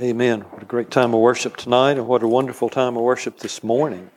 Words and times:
Amen. 0.00 0.40
What 0.40 0.60
a 0.60 0.66
great 0.66 0.90
time 0.90 1.14
of 1.14 1.20
worship 1.20 1.56
tonight, 1.56 1.92
and 1.92 2.08
what 2.08 2.24
a 2.24 2.26
wonderful 2.26 2.68
time 2.68 2.96
of 2.96 3.04
worship 3.04 3.38
this 3.38 3.62
morning. 3.62 4.10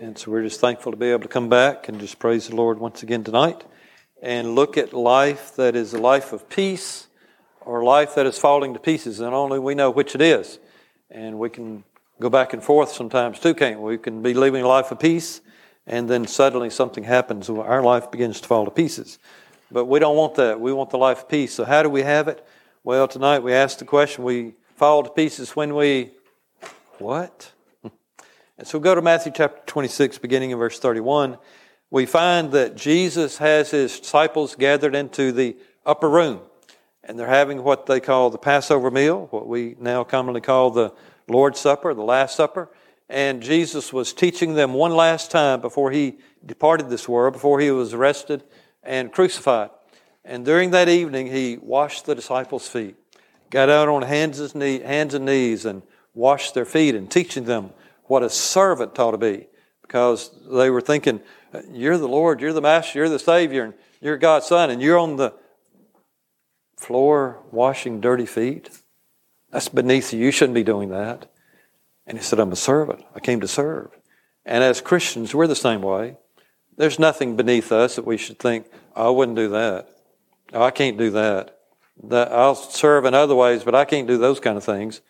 And 0.00 0.18
so 0.18 0.32
we're 0.32 0.42
just 0.42 0.58
thankful 0.58 0.90
to 0.90 0.98
be 0.98 1.06
able 1.06 1.22
to 1.22 1.28
come 1.28 1.48
back 1.48 1.88
and 1.88 2.00
just 2.00 2.18
praise 2.18 2.48
the 2.48 2.56
Lord 2.56 2.80
once 2.80 3.04
again 3.04 3.22
tonight 3.22 3.64
and 4.20 4.56
look 4.56 4.76
at 4.76 4.92
life 4.92 5.54
that 5.54 5.76
is 5.76 5.94
a 5.94 5.98
life 5.98 6.32
of 6.32 6.48
peace 6.48 7.06
or 7.60 7.84
life 7.84 8.16
that 8.16 8.26
is 8.26 8.38
falling 8.38 8.74
to 8.74 8.80
pieces, 8.80 9.20
and 9.20 9.32
only 9.36 9.60
we 9.60 9.76
know 9.76 9.88
which 9.88 10.16
it 10.16 10.20
is. 10.20 10.58
And 11.12 11.38
we 11.38 11.48
can 11.48 11.84
go 12.18 12.28
back 12.28 12.52
and 12.52 12.60
forth 12.60 12.90
sometimes 12.90 13.38
too, 13.38 13.54
can't 13.54 13.78
we? 13.78 13.92
We 13.92 13.98
can 13.98 14.20
be 14.20 14.34
living 14.34 14.64
a 14.64 14.68
life 14.68 14.90
of 14.90 14.98
peace, 14.98 15.42
and 15.86 16.10
then 16.10 16.26
suddenly 16.26 16.70
something 16.70 17.04
happens, 17.04 17.48
our 17.48 17.84
life 17.84 18.10
begins 18.10 18.40
to 18.40 18.48
fall 18.48 18.64
to 18.64 18.72
pieces. 18.72 19.20
But 19.70 19.84
we 19.84 20.00
don't 20.00 20.16
want 20.16 20.34
that. 20.34 20.58
We 20.58 20.72
want 20.72 20.90
the 20.90 20.98
life 20.98 21.20
of 21.20 21.28
peace. 21.28 21.54
So, 21.54 21.64
how 21.64 21.84
do 21.84 21.88
we 21.88 22.02
have 22.02 22.26
it? 22.26 22.44
Well, 22.82 23.06
tonight 23.06 23.44
we 23.44 23.52
ask 23.52 23.78
the 23.78 23.84
question 23.84 24.24
we 24.24 24.54
fall 24.78 25.02
to 25.02 25.10
pieces 25.10 25.56
when 25.56 25.74
we 25.74 26.12
what? 26.98 27.50
And 27.82 28.66
so 28.66 28.78
go 28.78 28.94
to 28.94 29.02
Matthew 29.02 29.32
chapter 29.34 29.60
26, 29.66 30.18
beginning 30.18 30.52
in 30.52 30.58
verse 30.58 30.78
31. 30.78 31.36
We 31.90 32.06
find 32.06 32.52
that 32.52 32.76
Jesus 32.76 33.38
has 33.38 33.72
his 33.72 33.98
disciples 33.98 34.54
gathered 34.54 34.94
into 34.94 35.32
the 35.32 35.56
upper 35.84 36.08
room, 36.08 36.42
and 37.02 37.18
they're 37.18 37.26
having 37.26 37.64
what 37.64 37.86
they 37.86 37.98
call 37.98 38.30
the 38.30 38.38
Passover 38.38 38.88
meal, 38.90 39.26
what 39.30 39.48
we 39.48 39.74
now 39.80 40.04
commonly 40.04 40.40
call 40.40 40.70
the 40.70 40.92
Lord's 41.26 41.58
Supper, 41.58 41.92
the 41.92 42.02
Last 42.02 42.36
Supper. 42.36 42.68
And 43.08 43.42
Jesus 43.42 43.92
was 43.92 44.12
teaching 44.12 44.54
them 44.54 44.74
one 44.74 44.94
last 44.94 45.32
time 45.32 45.60
before 45.60 45.90
he 45.90 46.18
departed 46.46 46.88
this 46.88 47.08
world, 47.08 47.32
before 47.32 47.58
he 47.58 47.72
was 47.72 47.94
arrested 47.94 48.44
and 48.84 49.10
crucified. 49.10 49.70
And 50.24 50.44
during 50.44 50.70
that 50.70 50.88
evening, 50.88 51.32
he 51.32 51.56
washed 51.56 52.06
the 52.06 52.14
disciples' 52.14 52.68
feet 52.68 52.96
got 53.50 53.70
out 53.70 53.88
on 53.88 54.02
hands 54.02 54.40
and, 54.40 54.54
knees, 54.54 54.82
hands 54.82 55.14
and 55.14 55.24
knees 55.24 55.64
and 55.64 55.82
washed 56.14 56.54
their 56.54 56.64
feet 56.64 56.94
and 56.94 57.10
teaching 57.10 57.44
them 57.44 57.70
what 58.04 58.22
a 58.22 58.30
servant 58.30 58.98
ought 58.98 59.12
to 59.12 59.18
be 59.18 59.46
because 59.82 60.30
they 60.50 60.70
were 60.70 60.80
thinking, 60.80 61.20
You're 61.70 61.98
the 61.98 62.08
Lord, 62.08 62.40
you're 62.40 62.52
the 62.52 62.60
Master, 62.60 62.98
you're 62.98 63.08
the 63.08 63.18
Savior, 63.18 63.64
and 63.64 63.74
you're 64.00 64.16
God's 64.16 64.46
Son, 64.46 64.70
and 64.70 64.82
you're 64.82 64.98
on 64.98 65.16
the 65.16 65.32
floor 66.76 67.42
washing 67.50 68.00
dirty 68.00 68.26
feet. 68.26 68.70
That's 69.50 69.68
beneath 69.68 70.12
you. 70.12 70.20
You 70.20 70.30
shouldn't 70.30 70.54
be 70.54 70.62
doing 70.62 70.90
that. 70.90 71.30
And 72.06 72.18
he 72.18 72.24
said, 72.24 72.38
I'm 72.38 72.52
a 72.52 72.56
servant. 72.56 73.04
I 73.14 73.20
came 73.20 73.40
to 73.40 73.48
serve. 73.48 73.90
And 74.44 74.62
as 74.62 74.80
Christians, 74.80 75.34
we're 75.34 75.46
the 75.46 75.56
same 75.56 75.82
way. 75.82 76.16
There's 76.76 76.98
nothing 76.98 77.36
beneath 77.36 77.72
us 77.72 77.96
that 77.96 78.06
we 78.06 78.16
should 78.16 78.38
think, 78.38 78.66
oh, 78.94 79.08
I 79.08 79.10
wouldn't 79.10 79.36
do 79.36 79.48
that. 79.50 79.88
Oh, 80.52 80.62
I 80.62 80.70
can't 80.70 80.96
do 80.96 81.10
that 81.10 81.57
that 82.04 82.32
I'll 82.32 82.54
serve 82.54 83.04
in 83.04 83.14
other 83.14 83.34
ways, 83.34 83.64
but 83.64 83.74
I 83.74 83.84
can't 83.84 84.06
do 84.06 84.18
those 84.18 84.40
kind 84.40 84.56
of 84.56 84.64
things. 84.64 85.00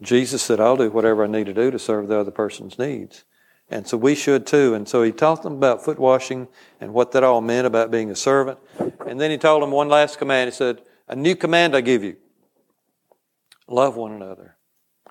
Jesus 0.00 0.42
said, 0.42 0.60
I'll 0.60 0.76
do 0.76 0.90
whatever 0.90 1.24
I 1.24 1.26
need 1.26 1.46
to 1.46 1.54
do 1.54 1.70
to 1.70 1.78
serve 1.78 2.08
the 2.08 2.18
other 2.18 2.30
person's 2.30 2.78
needs. 2.78 3.24
And 3.70 3.86
so 3.86 3.96
we 3.96 4.14
should 4.14 4.46
too. 4.46 4.74
And 4.74 4.88
so 4.88 5.02
he 5.02 5.12
taught 5.12 5.42
them 5.42 5.54
about 5.54 5.84
foot 5.84 5.98
washing 5.98 6.48
and 6.80 6.94
what 6.94 7.12
that 7.12 7.24
all 7.24 7.40
meant 7.40 7.66
about 7.66 7.90
being 7.90 8.10
a 8.10 8.16
servant. 8.16 8.58
And 9.06 9.20
then 9.20 9.30
he 9.30 9.36
told 9.36 9.62
them 9.62 9.70
one 9.70 9.88
last 9.88 10.18
command. 10.18 10.48
He 10.48 10.56
said, 10.56 10.80
A 11.08 11.16
new 11.16 11.36
command 11.36 11.76
I 11.76 11.82
give 11.82 12.02
you 12.02 12.16
love 13.66 13.96
one 13.96 14.12
another. 14.12 14.56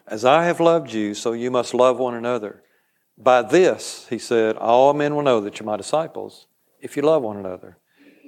As 0.07 0.25
I 0.25 0.45
have 0.45 0.59
loved 0.59 0.91
you, 0.91 1.13
so 1.13 1.33
you 1.33 1.51
must 1.51 1.73
love 1.73 1.99
one 1.99 2.15
another. 2.15 2.63
By 3.17 3.41
this, 3.41 4.07
he 4.09 4.17
said, 4.17 4.55
all 4.57 4.93
men 4.93 5.15
will 5.15 5.23
know 5.23 5.41
that 5.41 5.59
you're 5.59 5.65
my 5.65 5.77
disciples 5.77 6.47
if 6.79 6.95
you 6.95 7.03
love 7.03 7.23
one 7.23 7.37
another. 7.37 7.77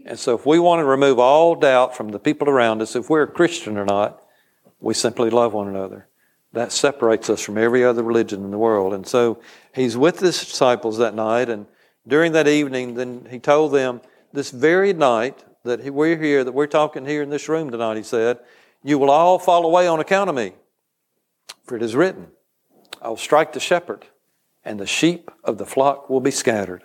And 0.05 0.17
so, 0.17 0.35
if 0.35 0.45
we 0.45 0.59
want 0.59 0.79
to 0.79 0.85
remove 0.85 1.19
all 1.19 1.55
doubt 1.55 1.95
from 1.95 2.09
the 2.09 2.19
people 2.19 2.49
around 2.49 2.81
us, 2.81 2.95
if 2.95 3.09
we're 3.09 3.23
a 3.23 3.27
Christian 3.27 3.77
or 3.77 3.85
not, 3.85 4.21
we 4.79 4.93
simply 4.93 5.29
love 5.29 5.53
one 5.53 5.67
another. 5.67 6.07
That 6.53 6.71
separates 6.71 7.29
us 7.29 7.41
from 7.41 7.57
every 7.57 7.83
other 7.83 8.03
religion 8.03 8.43
in 8.43 8.51
the 8.51 8.57
world. 8.57 8.93
And 8.93 9.05
so, 9.05 9.41
he's 9.73 9.97
with 9.97 10.19
his 10.19 10.39
disciples 10.39 10.97
that 10.97 11.13
night, 11.13 11.49
and 11.49 11.67
during 12.07 12.31
that 12.31 12.47
evening, 12.47 12.95
then 12.95 13.27
he 13.29 13.39
told 13.39 13.71
them 13.71 14.01
this 14.33 14.51
very 14.51 14.93
night 14.93 15.43
that 15.63 15.83
we're 15.93 16.17
here, 16.17 16.43
that 16.43 16.51
we're 16.51 16.67
talking 16.67 17.05
here 17.05 17.21
in 17.21 17.29
this 17.29 17.49
room 17.49 17.69
tonight, 17.69 17.97
he 17.97 18.03
said, 18.03 18.39
You 18.83 18.97
will 18.97 19.11
all 19.11 19.39
fall 19.39 19.65
away 19.65 19.87
on 19.87 19.99
account 19.99 20.29
of 20.29 20.35
me. 20.35 20.53
For 21.63 21.75
it 21.75 21.83
is 21.83 21.95
written, 21.95 22.27
I 23.01 23.09
will 23.09 23.17
strike 23.17 23.53
the 23.53 23.59
shepherd, 23.59 24.05
and 24.63 24.79
the 24.79 24.87
sheep 24.87 25.29
of 25.43 25.57
the 25.57 25.65
flock 25.65 26.09
will 26.09 26.21
be 26.21 26.31
scattered. 26.31 26.83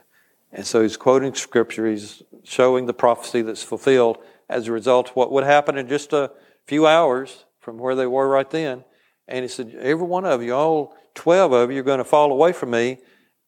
And 0.55 0.65
so 0.65 0.83
he's 0.83 0.97
quoting 0.97 1.35
scripture, 1.35 1.87
he's 1.87 2.23
showing 2.45 2.87
the 2.87 2.95
prophecy 2.95 3.43
that's 3.43 3.65
fulfilled 3.65 4.19
as 4.49 4.69
a 4.69 4.73
result 4.73 5.11
of 5.11 5.17
what 5.17 5.33
would 5.33 5.43
happen 5.43 5.77
in 5.77 5.89
just 5.89 6.13
a 6.13 6.31
few 6.65 6.87
hours 6.87 7.45
from 7.59 7.77
where 7.77 7.97
they 7.97 8.07
were 8.07 8.29
right 8.29 8.49
then. 8.49 8.85
And 9.27 9.43
he 9.43 9.49
said, 9.49 9.75
Every 9.81 10.07
one 10.07 10.25
of 10.25 10.45
you, 10.45 10.55
all 10.55 10.97
12 11.17 11.53
of 11.53 11.73
you, 11.73 11.81
are 11.81 11.85
going 11.85 11.99
to 11.99 12.05
fall 12.05 12.31
away 12.31 12.53
from 12.53 12.71
me 12.71 12.99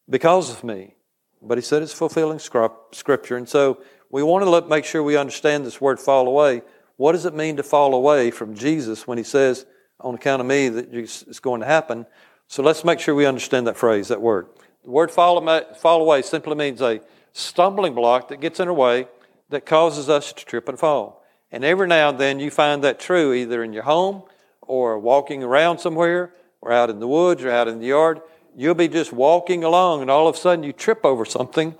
because 0.09 0.51
of 0.51 0.65
me. 0.65 0.95
But 1.41 1.57
he 1.57 1.61
said 1.61 1.81
it's 1.81 1.93
fulfilling 1.93 2.39
scripture. 2.39 3.37
And 3.37 3.47
so 3.47 3.81
we 4.09 4.21
want 4.21 4.43
to 4.43 4.49
look, 4.49 4.67
make 4.67 4.83
sure 4.83 5.01
we 5.01 5.15
understand 5.15 5.65
this 5.65 5.79
word 5.79 6.01
fall 6.01 6.27
away. 6.27 6.61
What 6.97 7.13
does 7.13 7.25
it 7.25 7.33
mean 7.33 7.55
to 7.55 7.63
fall 7.63 7.93
away 7.95 8.31
from 8.31 8.53
Jesus 8.53 9.07
when 9.07 9.17
he 9.17 9.23
says, 9.23 9.65
on 10.01 10.15
account 10.15 10.41
of 10.41 10.47
me, 10.47 10.67
that 10.67 10.93
it's 10.93 11.39
going 11.39 11.61
to 11.61 11.67
happen? 11.67 12.05
So 12.47 12.63
let's 12.63 12.83
make 12.83 12.99
sure 12.99 13.15
we 13.15 13.25
understand 13.25 13.67
that 13.67 13.77
phrase, 13.77 14.09
that 14.09 14.21
word. 14.21 14.47
The 14.87 14.91
word 14.91 15.11
fall, 15.11 15.45
fall 15.75 16.01
away 16.01 16.21
simply 16.21 16.55
means 16.55 16.81
a 16.81 17.01
stumbling 17.33 17.93
block 17.93 18.29
that 18.29 18.39
gets 18.39 18.61
in 18.61 18.69
our 18.69 18.73
way 18.73 19.09
that 19.49 19.65
causes 19.65 20.07
us 20.07 20.31
to 20.31 20.45
trip 20.45 20.69
and 20.69 20.79
fall. 20.79 21.25
And 21.51 21.65
every 21.65 21.87
now 21.87 22.07
and 22.07 22.17
then 22.17 22.39
you 22.39 22.49
find 22.49 22.81
that 22.85 22.97
true 22.97 23.33
either 23.33 23.61
in 23.65 23.73
your 23.73 23.83
home 23.83 24.23
or 24.61 24.97
walking 24.97 25.43
around 25.43 25.79
somewhere 25.79 26.33
or 26.61 26.71
out 26.71 26.89
in 26.89 27.01
the 27.01 27.07
woods 27.07 27.43
or 27.43 27.51
out 27.51 27.67
in 27.67 27.79
the 27.79 27.87
yard. 27.87 28.21
You'll 28.55 28.75
be 28.75 28.87
just 28.87 29.11
walking 29.11 29.65
along 29.65 30.03
and 30.03 30.09
all 30.09 30.25
of 30.25 30.35
a 30.35 30.37
sudden 30.37 30.63
you 30.63 30.71
trip 30.71 31.01
over 31.03 31.25
something 31.25 31.75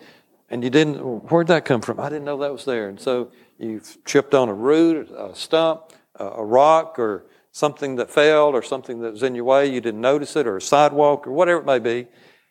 and 0.50 0.62
you 0.62 0.70
didn't, 0.70 0.98
where'd 1.32 1.48
that 1.48 1.64
come 1.64 1.80
from? 1.80 2.02
I 2.02 2.10
didn't 2.10 2.26
know 2.26 2.40
that 2.40 2.52
was 2.52 2.66
there. 2.66 2.90
And 2.90 3.00
so 3.00 3.32
you've 3.58 4.04
tripped 4.04 4.34
on 4.34 4.50
a 4.50 4.54
root, 4.54 5.10
a 5.18 5.34
stump, 5.34 5.94
a 6.16 6.44
rock, 6.44 7.00
or 7.00 7.26
something 7.54 7.96
that 7.96 8.12
fell 8.12 8.50
or 8.50 8.62
something 8.62 9.00
that 9.00 9.14
was 9.14 9.24
in 9.24 9.34
your 9.34 9.46
way. 9.46 9.66
You 9.66 9.80
didn't 9.80 10.02
notice 10.02 10.36
it 10.36 10.46
or 10.46 10.58
a 10.58 10.62
sidewalk 10.62 11.26
or 11.26 11.32
whatever 11.32 11.62
it 11.62 11.66
may 11.66 11.80
be 11.80 12.08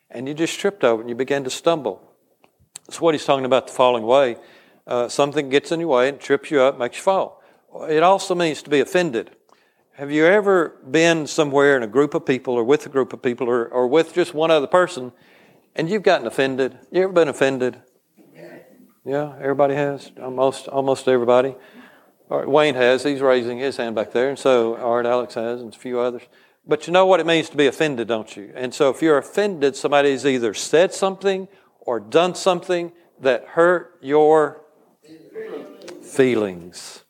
and 0.09 0.27
you 0.27 0.33
just 0.33 0.59
tripped 0.59 0.83
over 0.83 1.01
and 1.01 1.09
you 1.09 1.15
began 1.15 1.43
to 1.43 1.49
stumble. 1.49 2.01
That's 2.85 3.01
what 3.01 3.13
he's 3.13 3.25
talking 3.25 3.45
about 3.45 3.67
the 3.67 3.73
falling 3.73 4.03
away. 4.03 4.37
Uh, 4.85 5.09
something 5.09 5.49
gets 5.49 5.71
in 5.71 5.81
your 5.81 5.89
way 5.89 6.09
and 6.09 6.19
trips 6.19 6.49
you 6.49 6.61
up, 6.61 6.79
makes 6.79 6.97
you 6.97 7.03
fall. 7.03 7.43
It 7.89 8.03
also 8.03 8.33
means 8.33 8.61
to 8.63 8.69
be 8.69 8.79
offended. 8.79 9.31
Have 9.93 10.11
you 10.11 10.25
ever 10.25 10.77
been 10.89 11.27
somewhere 11.27 11.75
in 11.75 11.83
a 11.83 11.87
group 11.87 12.13
of 12.13 12.25
people 12.25 12.53
or 12.53 12.63
with 12.63 12.85
a 12.85 12.89
group 12.89 13.13
of 13.13 13.21
people 13.21 13.49
or, 13.49 13.67
or 13.67 13.87
with 13.87 14.13
just 14.13 14.33
one 14.33 14.51
other 14.51 14.67
person 14.67 15.11
and 15.75 15.89
you've 15.89 16.03
gotten 16.03 16.27
offended? 16.27 16.77
You 16.91 17.03
ever 17.03 17.13
been 17.13 17.27
offended? 17.27 17.81
Yeah, 19.03 19.35
everybody 19.41 19.73
has. 19.73 20.11
Almost, 20.21 20.67
almost 20.67 21.07
everybody. 21.07 21.55
Wayne 22.29 22.75
has. 22.75 23.03
He's 23.03 23.21
raising 23.21 23.57
his 23.57 23.77
hand 23.77 23.95
back 23.95 24.11
there. 24.11 24.29
And 24.29 24.37
so 24.37 24.75
Art 24.75 25.05
Alex 25.05 25.33
has 25.33 25.61
and 25.61 25.73
a 25.73 25.77
few 25.77 25.99
others. 25.99 26.23
But 26.67 26.85
you 26.85 26.91
know 26.91 27.05
what 27.05 27.21
it 27.21 27.25
means 27.25 27.49
to 27.49 27.57
be 27.57 27.67
offended, 27.67 28.09
don't 28.09 28.35
you? 28.35 28.51
And 28.53 28.73
so 28.73 28.89
if 28.89 29.01
you're 29.01 29.17
offended, 29.17 29.75
somebody's 29.75 30.25
either 30.25 30.53
said 30.53 30.93
something 30.93 31.47
or 31.79 31.99
done 32.01 32.35
something 32.35 32.91
that 33.21 33.45
hurt 33.45 33.97
your 34.01 34.61
feelings. 36.03 37.05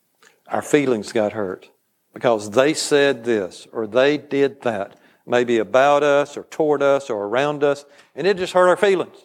Our 0.46 0.62
feelings 0.62 1.12
got 1.12 1.32
hurt 1.32 1.70
because 2.14 2.52
they 2.52 2.72
said 2.72 3.24
this 3.24 3.66
or 3.72 3.86
they 3.86 4.16
did 4.16 4.62
that, 4.62 4.98
maybe 5.26 5.58
about 5.58 6.04
us 6.04 6.36
or 6.36 6.44
toward 6.44 6.80
us 6.80 7.10
or 7.10 7.24
around 7.24 7.64
us, 7.64 7.84
and 8.14 8.26
it 8.26 8.36
just 8.36 8.52
hurt 8.52 8.68
our 8.68 8.76
feelings. 8.76 9.16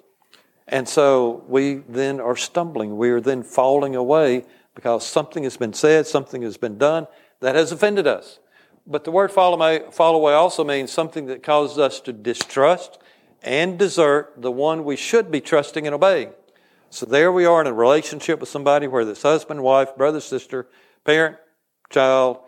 And 0.68 0.90
so 0.90 1.44
we 1.48 1.84
then 1.88 2.20
are 2.20 2.36
stumbling. 2.36 2.98
We 2.98 3.12
are 3.12 3.22
then 3.22 3.44
falling 3.44 3.96
away 3.96 4.46
because 4.74 5.06
something 5.06 5.44
has 5.44 5.58
been 5.58 5.74
said, 5.74 6.08
something 6.08 6.42
has 6.42 6.58
been 6.58 6.78
done 6.78 7.06
that 7.42 7.56
has 7.56 7.72
offended 7.72 8.08
us. 8.08 8.40
But 8.86 9.06
the 9.06 9.12
word 9.12 9.32
fall 9.32 9.54
away, 9.54 9.82
away 9.98 10.34
also 10.34 10.64
means 10.64 10.92
something 10.92 11.28
that 11.28 11.42
causes 11.42 11.78
us 11.78 12.00
to 12.02 12.14
distrust 12.14 13.00
and 13.42 13.80
desert 13.80 14.34
the 14.38 14.52
one 14.52 14.84
we 14.84 14.96
should 14.96 15.32
be 15.32 15.42
trusting 15.42 15.86
and 15.86 15.94
obeying. 15.94 16.32
So 16.90 17.06
there 17.06 17.32
we 17.32 17.46
are 17.46 17.62
in 17.62 17.68
a 17.68 17.74
relationship 17.74 18.40
with 18.40 18.50
somebody, 18.50 18.88
whether 18.88 19.12
it's 19.12 19.24
husband, 19.24 19.64
wife, 19.64 19.96
brother, 19.96 20.20
sister, 20.20 20.68
parent, 21.06 21.38
child, 21.90 22.40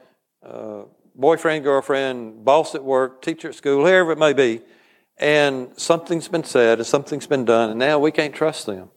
uh, 0.45 0.83
boyfriend, 1.15 1.63
girlfriend, 1.63 2.45
boss 2.45 2.75
at 2.75 2.83
work, 2.83 3.21
teacher 3.21 3.49
at 3.49 3.55
school, 3.55 3.83
whoever 3.83 4.11
it 4.11 4.19
may 4.19 4.33
be, 4.33 4.61
and 5.17 5.69
something's 5.77 6.27
been 6.27 6.43
said 6.43 6.77
and 6.79 6.85
something's 6.85 7.27
been 7.27 7.45
done, 7.45 7.71
and 7.71 7.79
now 7.79 7.97
we 7.97 8.11
can't 8.11 8.35
trust 8.35 8.65
them. 8.65 8.89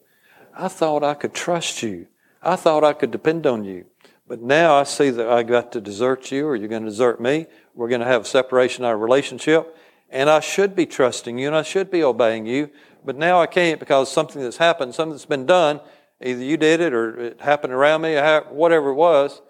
I 0.55 0.69
thought 0.69 1.05
I 1.05 1.15
could 1.15 1.35
trust 1.35 1.83
you. 1.83 2.09
I 2.43 2.57
thought 2.57 2.85
I 2.85 2.93
could 2.93 3.11
depend 3.11 3.47
on 3.47 3.65
you. 3.65 3.87
But 4.29 4.43
now 4.43 4.75
I 4.75 4.83
see 4.83 5.09
that 5.09 5.27
I 5.27 5.43
got 5.43 5.73
to 5.73 5.81
desert 5.81 6.31
you 6.31 6.47
or 6.47 6.55
you're 6.55 6.69
going 6.69 6.85
to 6.85 6.91
desert 6.91 7.19
me. 7.19 7.47
We're 7.75 7.89
going 7.89 8.03
to 8.03 8.07
have 8.07 8.23
a 8.23 8.27
separation 8.27 8.85
in 8.85 8.91
our 8.91 8.99
relationship. 8.99 9.75
And 10.11 10.29
I 10.29 10.41
should 10.41 10.77
be 10.77 10.85
trusting 10.85 11.39
you 11.39 11.47
and 11.47 11.57
I 11.57 11.63
should 11.63 11.91
be 11.91 12.05
obeying 12.05 12.45
you. 12.45 12.71
But 13.05 13.17
now 13.17 13.41
I 13.41 13.47
can't 13.47 13.81
because 13.81 14.13
something 14.13 14.43
that's 14.43 14.59
happened, 14.59 14.95
something 14.95 15.13
that's 15.13 15.25
been 15.25 15.47
done, 15.47 15.81
either 16.23 16.43
you 16.45 16.59
did 16.59 16.81
it 16.81 16.93
or 16.93 17.19
it 17.19 17.41
happened 17.41 17.73
around 17.73 18.03
me, 18.03 18.17
or 18.17 18.43
whatever 18.51 18.91
it 18.91 18.95
was. 18.95 19.41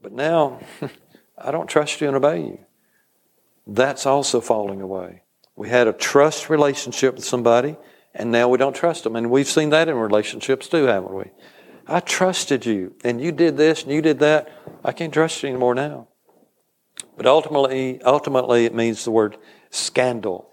But 0.00 0.12
now 0.12 0.60
I 1.38 1.50
don't 1.50 1.68
trust 1.68 2.00
you 2.00 2.06
and 2.06 2.16
obey 2.16 2.40
you. 2.40 2.58
that's 3.66 4.06
also 4.06 4.40
falling 4.40 4.80
away. 4.80 5.22
We 5.54 5.68
had 5.68 5.86
a 5.86 5.92
trust 5.92 6.48
relationship 6.48 7.16
with 7.16 7.24
somebody, 7.24 7.76
and 8.14 8.30
now 8.30 8.48
we 8.48 8.58
don't 8.58 8.76
trust 8.76 9.04
them. 9.04 9.16
And 9.16 9.28
we've 9.30 9.48
seen 9.48 9.70
that 9.70 9.88
in 9.88 9.96
relationships 9.96 10.68
too, 10.68 10.84
haven't 10.84 11.12
we? 11.12 11.24
I 11.90 12.00
trusted 12.00 12.66
you, 12.66 12.94
and 13.02 13.18
you 13.18 13.32
did 13.32 13.56
this 13.56 13.82
and 13.82 13.90
you 13.90 14.02
did 14.02 14.18
that. 14.18 14.52
I 14.84 14.92
can't 14.92 15.12
trust 15.12 15.42
you 15.42 15.48
anymore 15.48 15.74
now. 15.74 16.08
But 17.16 17.26
ultimately, 17.26 18.02
ultimately, 18.02 18.66
it 18.66 18.74
means 18.74 19.04
the 19.04 19.10
word 19.10 19.38
scandal. 19.70 20.50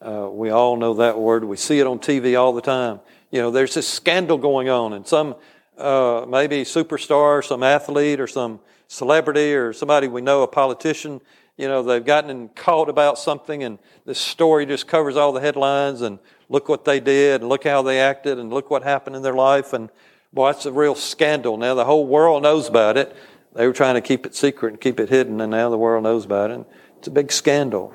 Uh, 0.00 0.30
we 0.30 0.48
all 0.48 0.76
know 0.76 0.94
that 0.94 1.18
word. 1.18 1.44
We 1.44 1.58
see 1.58 1.78
it 1.78 1.86
on 1.86 1.98
TV 1.98 2.40
all 2.40 2.54
the 2.54 2.62
time. 2.62 3.00
You 3.30 3.42
know, 3.42 3.50
there's 3.50 3.74
this 3.74 3.86
scandal 3.86 4.38
going 4.38 4.70
on, 4.70 4.94
and 4.94 5.06
some 5.06 5.36
uh, 5.76 6.24
maybe 6.26 6.62
superstar, 6.62 7.44
some 7.44 7.62
athlete, 7.62 8.18
or 8.18 8.26
some 8.26 8.60
celebrity, 8.86 9.54
or 9.54 9.74
somebody 9.74 10.08
we 10.08 10.22
know, 10.22 10.42
a 10.42 10.48
politician. 10.48 11.20
You 11.58 11.68
know, 11.68 11.82
they've 11.82 12.04
gotten 12.04 12.48
caught 12.50 12.88
about 12.88 13.18
something, 13.18 13.62
and 13.62 13.78
this 14.06 14.18
story 14.18 14.64
just 14.64 14.88
covers 14.88 15.16
all 15.16 15.32
the 15.32 15.40
headlines. 15.40 16.00
And 16.00 16.18
look 16.48 16.68
what 16.68 16.86
they 16.86 16.98
did, 16.98 17.42
and 17.42 17.50
look 17.50 17.64
how 17.64 17.82
they 17.82 18.00
acted, 18.00 18.38
and 18.38 18.50
look 18.50 18.70
what 18.70 18.84
happened 18.84 19.16
in 19.16 19.22
their 19.22 19.34
life. 19.34 19.74
And 19.74 19.90
boy, 20.32 20.52
that's 20.52 20.66
a 20.66 20.72
real 20.72 20.94
scandal. 20.94 21.56
Now 21.56 21.74
the 21.74 21.84
whole 21.84 22.06
world 22.06 22.42
knows 22.42 22.68
about 22.68 22.96
it. 22.96 23.14
They 23.54 23.66
were 23.66 23.72
trying 23.72 23.94
to 23.94 24.00
keep 24.00 24.26
it 24.26 24.34
secret 24.34 24.70
and 24.70 24.80
keep 24.80 25.00
it 25.00 25.08
hidden, 25.08 25.40
and 25.40 25.50
now 25.50 25.70
the 25.70 25.78
world 25.78 26.04
knows 26.04 26.24
about 26.24 26.50
it. 26.50 26.54
And 26.54 26.64
It's 26.98 27.08
a 27.08 27.12
big 27.12 27.32
scandal. 27.32 27.94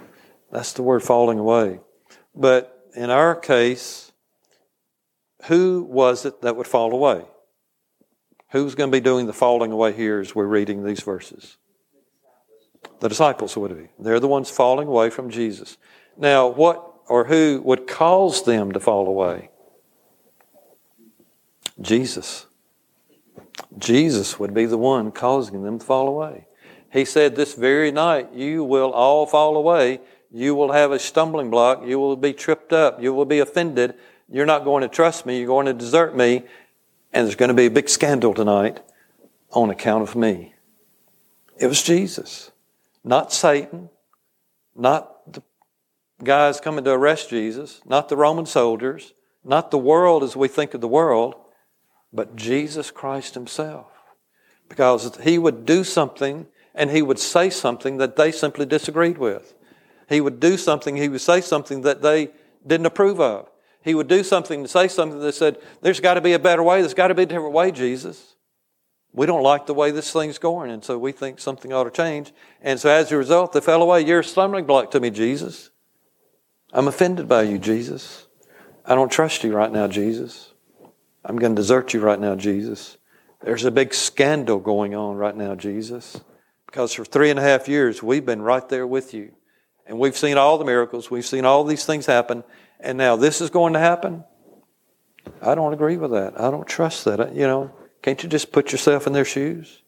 That's 0.52 0.74
the 0.74 0.84
word 0.84 1.04
falling 1.04 1.40
away. 1.40 1.80
But 2.36 2.90
in 2.96 3.10
our 3.10 3.36
case, 3.36 4.12
who 5.46 5.84
was 5.90 6.26
it 6.26 6.42
that 6.42 6.56
would 6.56 6.68
fall 6.68 6.94
away? 6.94 7.24
Who's 8.52 8.76
going 8.76 8.92
to 8.92 8.96
be 8.96 9.02
doing 9.02 9.26
the 9.26 9.34
falling 9.34 9.72
away 9.72 9.94
here 9.94 10.20
as 10.20 10.36
we're 10.36 10.46
reading 10.46 10.84
these 10.84 11.02
verses? 11.02 11.58
The 13.00 13.10
disciples 13.10 13.58
would 13.58 13.76
be. 13.76 13.90
They're 14.00 14.20
the 14.20 14.28
ones 14.28 14.50
falling 14.50 14.88
away 14.88 15.10
from 15.10 15.30
Jesus. 15.30 15.78
Now, 16.18 16.48
what 16.48 16.94
or 17.08 17.26
who 17.26 17.62
would 17.66 17.88
cause 17.88 18.46
them 18.46 18.72
to 18.74 18.80
fall 18.80 19.08
away? 19.08 19.50
Jesus. 21.82 22.46
Jesus 23.78 24.40
would 24.40 24.54
be 24.54 24.66
the 24.66 24.78
one 24.78 25.12
causing 25.12 25.64
them 25.64 25.80
to 25.80 25.86
fall 25.86 26.08
away. 26.08 26.48
He 26.92 27.06
said, 27.06 27.36
This 27.36 27.56
very 27.56 27.92
night 27.92 28.34
you 28.34 28.64
will 28.64 28.92
all 28.92 29.26
fall 29.26 29.58
away. 29.58 30.00
You 30.32 30.56
will 30.56 30.72
have 30.72 30.92
a 30.92 31.00
stumbling 31.00 31.50
block. 31.50 31.84
You 31.86 32.00
will 32.00 32.16
be 32.16 32.34
tripped 32.34 32.74
up. 32.74 33.02
You 33.02 33.14
will 33.14 33.26
be 33.26 33.40
offended. 33.40 33.96
You're 34.30 34.46
not 34.46 34.64
going 34.64 34.82
to 34.82 34.88
trust 34.88 35.26
me. 35.26 35.40
You're 35.40 35.48
going 35.48 35.66
to 35.66 35.74
desert 35.74 36.16
me. 36.16 36.44
And 37.12 37.26
there's 37.26 37.36
going 37.36 37.50
to 37.50 37.56
be 37.56 37.66
a 37.66 37.72
big 37.72 37.90
scandal 37.90 38.34
tonight 38.34 38.80
on 39.52 39.70
account 39.70 40.04
of 40.04 40.16
me. 40.16 40.54
It 41.60 41.68
was 41.68 41.84
Jesus, 41.84 42.52
not 43.04 43.32
Satan, 43.32 43.90
not 44.76 45.32
the 45.32 45.44
guys 46.24 46.60
coming 46.60 46.84
to 46.84 46.92
arrest 46.92 47.30
Jesus, 47.30 47.82
not 47.86 48.10
the 48.10 48.18
Roman 48.18 48.46
soldiers, 48.46 49.14
not 49.44 49.70
the 49.70 49.78
world 49.78 50.24
as 50.24 50.36
we 50.36 50.48
think 50.48 50.74
of 50.74 50.82
the 50.82 50.88
world, 50.88 51.36
but 52.14 52.36
Jesus 52.36 52.92
Christ 52.92 53.34
Himself. 53.34 53.88
Because 54.70 55.18
He 55.24 55.38
would 55.38 55.66
do 55.66 55.84
something 55.84 56.48
and 56.76 56.92
He 56.92 57.02
would 57.02 57.20
say 57.20 57.50
something 57.50 57.98
that 57.98 58.16
they 58.16 58.32
simply 58.32 58.66
disagreed 58.66 59.18
with. 59.18 59.54
He 60.10 60.22
would 60.22 60.40
do 60.40 60.58
something, 60.58 60.96
He 60.96 61.10
would 61.10 61.22
say 61.22 61.42
something 61.42 61.82
that 61.82 62.02
they 62.02 62.30
didn't 62.66 62.86
approve 62.86 63.20
of. 63.20 63.50
He 63.84 63.96
would 63.96 64.08
do 64.08 64.24
something 64.24 64.64
to 64.64 64.70
say 64.70 64.88
something 64.88 65.20
that 65.20 65.36
said, 65.36 65.58
There's 65.82 66.00
got 66.00 66.14
to 66.14 66.22
be 66.22 66.34
a 66.34 66.40
better 66.40 66.64
way, 66.64 66.82
there's 66.82 66.94
got 66.94 67.08
to 67.08 67.16
be 67.16 67.24
a 67.24 67.28
different 67.28 67.54
way, 67.54 67.72
Jesus. 67.72 68.36
We 69.16 69.28
don't 69.28 69.44
like 69.44 69.68
the 69.68 69.76
way 69.76 69.92
this 69.92 70.12
thing's 70.12 70.40
going, 70.40 70.72
and 70.72 70.84
so 70.84 70.98
we 70.98 71.12
think 71.12 71.40
something 71.40 71.72
ought 71.72 71.84
to 71.84 71.92
change. 71.92 72.34
And 72.62 72.80
so 72.80 72.90
as 72.90 73.12
a 73.12 73.18
result, 73.18 73.54
they 73.54 73.62
fell 73.62 73.84
away. 73.84 74.02
You're 74.02 74.22
a 74.22 74.24
stumbling 74.24 74.66
block 74.66 74.90
to 74.92 75.00
me, 75.00 75.12
Jesus. 75.12 75.70
I'm 76.72 76.88
offended 76.88 77.28
by 77.28 77.44
you, 77.44 77.60
Jesus. 77.60 78.26
I 78.86 78.96
don't 78.96 79.12
trust 79.12 79.44
you 79.44 79.54
right 79.56 79.72
now, 79.72 79.88
Jesus. 79.88 80.53
I'm 81.26 81.38
going 81.38 81.56
to 81.56 81.62
desert 81.62 81.94
you 81.94 82.02
right 82.02 82.20
now, 82.20 82.36
Jesus. 82.36 82.98
There's 83.42 83.66
a 83.66 83.72
big 83.72 83.94
scandal 83.94 84.60
going 84.60 84.96
on 84.96 85.16
right 85.16 85.36
now, 85.36 85.56
Jesus. 85.56 86.20
Because 86.66 86.94
for 86.94 87.06
three 87.06 87.30
and 87.30 87.40
a 87.40 87.44
half 87.44 87.68
years, 87.68 88.02
we've 88.02 88.26
been 88.26 88.42
right 88.42 88.68
there 88.68 88.88
with 88.88 89.14
you. 89.14 89.34
And 89.86 90.00
we've 90.00 90.18
seen 90.18 90.38
all 90.38 90.58
the 90.58 90.66
miracles. 90.66 91.12
We've 91.12 91.26
seen 91.26 91.46
all 91.46 91.64
these 91.64 91.86
things 91.86 92.06
happen. 92.06 92.44
And 92.80 92.98
now 92.98 93.16
this 93.16 93.42
is 93.42 93.50
going 93.50 93.74
to 93.74 93.80
happen. 93.80 94.24
I 95.42 95.56
don't 95.56 95.74
agree 95.74 95.98
with 95.98 96.12
that. 96.12 96.40
I 96.40 96.52
don't 96.52 96.68
trust 96.68 97.06
that. 97.06 97.36
You 97.36 97.48
know, 97.48 97.72
can't 98.02 98.22
you 98.24 98.30
just 98.30 98.52
put 98.52 98.72
yourself 98.72 99.08
in 99.08 99.14
their 99.14 99.26
shoes? 99.26 99.82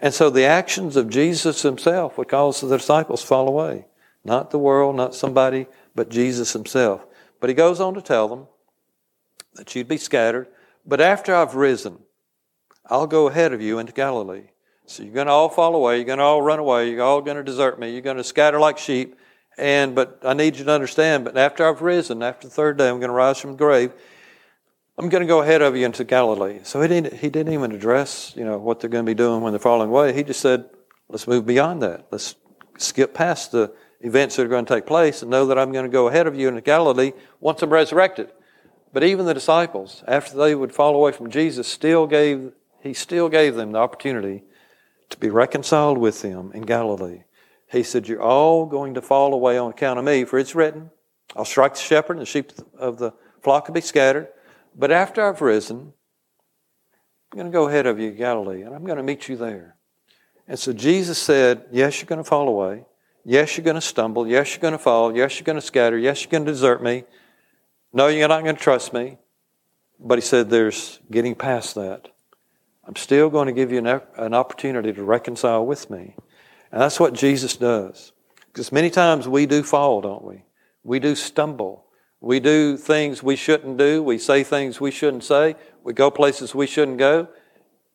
And 0.00 0.12
so 0.12 0.30
the 0.30 0.44
actions 0.44 0.96
of 0.96 1.08
Jesus 1.08 1.62
himself 1.62 2.18
would 2.18 2.28
cause 2.28 2.60
the 2.60 2.76
disciples 2.76 3.22
fall 3.22 3.48
away. 3.48 3.86
Not 4.24 4.50
the 4.50 4.58
world, 4.58 4.96
not 4.96 5.14
somebody, 5.14 5.66
but 5.94 6.08
Jesus 6.08 6.52
himself. 6.52 7.04
But 7.40 7.50
he 7.50 7.54
goes 7.54 7.80
on 7.80 7.94
to 7.94 8.02
tell 8.02 8.28
them 8.28 8.46
that 9.54 9.74
you'd 9.74 9.88
be 9.88 9.96
scattered. 9.96 10.48
But 10.84 11.00
after 11.00 11.34
I've 11.34 11.54
risen, 11.54 11.98
I'll 12.86 13.06
go 13.06 13.28
ahead 13.28 13.52
of 13.52 13.60
you 13.60 13.78
into 13.78 13.92
Galilee. 13.92 14.48
So 14.86 15.02
you're 15.02 15.14
going 15.14 15.28
to 15.28 15.32
all 15.32 15.48
fall 15.48 15.74
away. 15.74 15.96
You're 15.96 16.04
going 16.04 16.18
to 16.18 16.24
all 16.24 16.42
run 16.42 16.58
away. 16.58 16.90
You're 16.90 17.02
all 17.02 17.20
going 17.20 17.36
to 17.36 17.44
desert 17.44 17.78
me. 17.78 17.92
You're 17.92 18.00
going 18.00 18.16
to 18.16 18.24
scatter 18.24 18.58
like 18.58 18.78
sheep. 18.78 19.16
And 19.56 19.94
but 19.94 20.20
I 20.24 20.34
need 20.34 20.56
you 20.56 20.64
to 20.64 20.72
understand. 20.72 21.24
But 21.24 21.36
after 21.36 21.66
I've 21.66 21.82
risen, 21.82 22.22
after 22.22 22.48
the 22.48 22.54
third 22.54 22.78
day, 22.78 22.88
I'm 22.88 22.98
going 22.98 23.08
to 23.08 23.14
rise 23.14 23.38
from 23.38 23.52
the 23.52 23.58
grave. 23.58 23.92
I'm 24.98 25.08
going 25.08 25.22
to 25.22 25.26
go 25.26 25.40
ahead 25.40 25.62
of 25.62 25.76
you 25.76 25.86
into 25.86 26.04
Galilee. 26.04 26.60
So 26.64 26.80
he 26.80 26.88
didn't. 26.88 27.14
He 27.14 27.30
didn't 27.30 27.52
even 27.52 27.72
address, 27.72 28.32
you 28.36 28.44
know, 28.44 28.58
what 28.58 28.80
they're 28.80 28.90
going 28.90 29.04
to 29.04 29.10
be 29.10 29.14
doing 29.14 29.40
when 29.40 29.52
they're 29.52 29.60
falling 29.60 29.88
away. 29.88 30.12
He 30.12 30.22
just 30.22 30.40
said, 30.40 30.68
"Let's 31.08 31.26
move 31.26 31.46
beyond 31.46 31.82
that. 31.82 32.06
Let's 32.10 32.34
skip 32.78 33.14
past 33.14 33.52
the 33.52 33.72
events 34.00 34.36
that 34.36 34.44
are 34.44 34.48
going 34.48 34.64
to 34.64 34.74
take 34.74 34.86
place 34.86 35.22
and 35.22 35.30
know 35.30 35.46
that 35.46 35.58
I'm 35.58 35.72
going 35.72 35.84
to 35.84 35.90
go 35.90 36.08
ahead 36.08 36.26
of 36.26 36.34
you 36.34 36.48
into 36.48 36.60
Galilee 36.60 37.12
once 37.40 37.62
I'm 37.62 37.70
resurrected." 37.70 38.30
But 38.92 39.04
even 39.04 39.26
the 39.26 39.34
disciples, 39.34 40.04
after 40.06 40.36
they 40.36 40.54
would 40.54 40.74
fall 40.74 40.94
away 40.94 41.12
from 41.12 41.30
Jesus, 41.30 41.66
still 41.66 42.06
gave, 42.06 42.52
he 42.80 42.92
still 42.92 43.28
gave 43.28 43.54
them 43.54 43.72
the 43.72 43.78
opportunity 43.78 44.44
to 45.08 45.18
be 45.18 45.30
reconciled 45.30 45.98
with 45.98 46.22
him 46.22 46.52
in 46.52 46.62
Galilee. 46.62 47.22
He 47.70 47.82
said, 47.82 48.06
You're 48.06 48.22
all 48.22 48.66
going 48.66 48.94
to 48.94 49.02
fall 49.02 49.32
away 49.32 49.56
on 49.56 49.70
account 49.70 49.98
of 49.98 50.04
me, 50.04 50.24
for 50.24 50.38
it's 50.38 50.54
written, 50.54 50.90
I'll 51.34 51.46
strike 51.46 51.74
the 51.74 51.80
shepherd, 51.80 52.14
and 52.14 52.22
the 52.22 52.26
sheep 52.26 52.52
of 52.78 52.98
the 52.98 53.12
flock 53.40 53.66
will 53.66 53.74
be 53.74 53.80
scattered. 53.80 54.28
But 54.76 54.90
after 54.90 55.26
I've 55.26 55.40
risen, 55.40 55.94
I'm 57.32 57.38
going 57.38 57.46
to 57.46 57.52
go 57.52 57.68
ahead 57.68 57.86
of 57.86 57.98
you, 57.98 58.10
Galilee, 58.10 58.62
and 58.62 58.74
I'm 58.74 58.84
going 58.84 58.98
to 58.98 59.02
meet 59.02 59.28
you 59.28 59.36
there. 59.36 59.76
And 60.46 60.58
so 60.58 60.74
Jesus 60.74 61.18
said, 61.18 61.64
Yes, 61.72 61.98
you're 62.00 62.06
going 62.06 62.22
to 62.22 62.28
fall 62.28 62.48
away. 62.48 62.84
Yes, 63.24 63.56
you're 63.56 63.64
going 63.64 63.76
to 63.76 63.80
stumble. 63.80 64.26
Yes, 64.26 64.50
you're 64.50 64.60
going 64.60 64.72
to 64.72 64.78
fall. 64.78 65.16
Yes, 65.16 65.38
you're 65.38 65.44
going 65.44 65.56
to 65.56 65.62
scatter. 65.62 65.96
Yes, 65.96 66.22
you're 66.22 66.30
going 66.30 66.44
to 66.44 66.52
desert 66.52 66.82
me. 66.82 67.04
No, 67.92 68.08
you're 68.08 68.28
not 68.28 68.42
going 68.42 68.56
to 68.56 68.62
trust 68.62 68.92
me. 68.92 69.18
But 69.98 70.18
he 70.18 70.22
said, 70.22 70.50
There's 70.50 71.00
getting 71.10 71.34
past 71.34 71.74
that. 71.76 72.08
I'm 72.84 72.96
still 72.96 73.30
going 73.30 73.46
to 73.46 73.52
give 73.52 73.70
you 73.70 73.78
an, 73.78 74.00
an 74.16 74.34
opportunity 74.34 74.92
to 74.92 75.04
reconcile 75.04 75.64
with 75.64 75.88
me. 75.88 76.16
And 76.72 76.80
that's 76.80 76.98
what 76.98 77.14
Jesus 77.14 77.56
does. 77.56 78.12
Because 78.46 78.72
many 78.72 78.90
times 78.90 79.28
we 79.28 79.46
do 79.46 79.62
fall, 79.62 80.00
don't 80.00 80.24
we? 80.24 80.42
We 80.82 80.98
do 80.98 81.14
stumble. 81.14 81.86
We 82.20 82.40
do 82.40 82.76
things 82.76 83.22
we 83.22 83.36
shouldn't 83.36 83.76
do. 83.78 84.02
We 84.02 84.18
say 84.18 84.42
things 84.42 84.80
we 84.80 84.90
shouldn't 84.90 85.24
say. 85.24 85.56
We 85.84 85.92
go 85.92 86.10
places 86.10 86.54
we 86.54 86.66
shouldn't 86.66 86.98
go. 86.98 87.28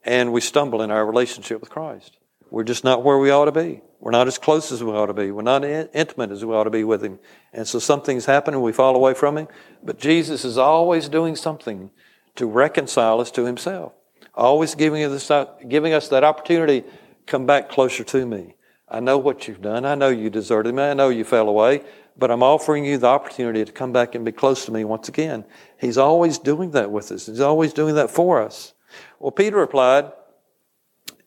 And 0.03 0.31
we 0.31 0.39
stumble 0.39 0.81
in 0.81 0.91
our 0.91 1.05
relationship 1.05 1.59
with 1.59 1.69
Christ. 1.69 2.17
We're 2.49 2.63
just 2.63 2.83
not 2.83 3.03
where 3.03 3.17
we 3.17 3.29
ought 3.29 3.45
to 3.45 3.51
be. 3.51 3.81
We're 3.99 4.11
not 4.11 4.27
as 4.27 4.37
close 4.37 4.71
as 4.71 4.83
we 4.83 4.91
ought 4.91 5.07
to 5.07 5.13
be. 5.13 5.31
We're 5.31 5.41
not 5.41 5.63
intimate 5.65 6.31
as 6.31 6.45
we 6.45 6.53
ought 6.53 6.65
to 6.65 6.69
be 6.69 6.83
with 6.83 7.03
Him. 7.03 7.19
And 7.51 7.67
so 7.67 7.79
something's 7.79 8.25
happened 8.25 8.55
and 8.55 8.63
we 8.63 8.71
fall 8.71 8.95
away 8.95 9.13
from 9.13 9.37
Him. 9.37 9.47
But 9.83 9.99
Jesus 9.99 10.45
is 10.45 10.57
always 10.57 11.09
doing 11.09 11.35
something 11.35 11.89
to 12.35 12.45
reconcile 12.45 13.19
us 13.19 13.31
to 13.31 13.45
Himself. 13.45 13.93
Always 14.35 14.75
giving 14.75 15.03
us, 15.03 15.31
giving 15.67 15.93
us 15.93 16.09
that 16.09 16.23
opportunity, 16.23 16.83
come 17.25 17.45
back 17.45 17.69
closer 17.69 18.03
to 18.03 18.25
me. 18.25 18.53
I 18.87 18.99
know 18.99 19.17
what 19.17 19.47
you've 19.47 19.61
done. 19.61 19.83
I 19.83 19.95
know 19.95 20.09
you 20.09 20.29
deserted 20.29 20.73
me. 20.73 20.83
I 20.83 20.93
know 20.93 21.09
you 21.09 21.23
fell 21.23 21.49
away. 21.49 21.81
But 22.17 22.31
I'm 22.31 22.43
offering 22.43 22.85
you 22.85 22.97
the 22.97 23.07
opportunity 23.07 23.65
to 23.65 23.71
come 23.71 23.91
back 23.91 24.15
and 24.15 24.23
be 24.23 24.31
close 24.31 24.65
to 24.65 24.71
me 24.71 24.85
once 24.85 25.09
again. 25.09 25.43
He's 25.79 25.97
always 25.97 26.37
doing 26.37 26.71
that 26.71 26.91
with 26.91 27.11
us. 27.11 27.25
He's 27.25 27.41
always 27.41 27.73
doing 27.73 27.95
that 27.95 28.09
for 28.09 28.41
us. 28.41 28.73
Well, 29.19 29.31
Peter 29.31 29.57
replied, 29.57 30.11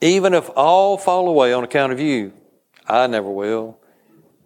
even 0.00 0.34
if 0.34 0.50
all 0.56 0.96
fall 0.96 1.28
away 1.28 1.52
on 1.52 1.64
account 1.64 1.92
of 1.92 2.00
you, 2.00 2.32
I 2.86 3.06
never 3.06 3.30
will. 3.30 3.78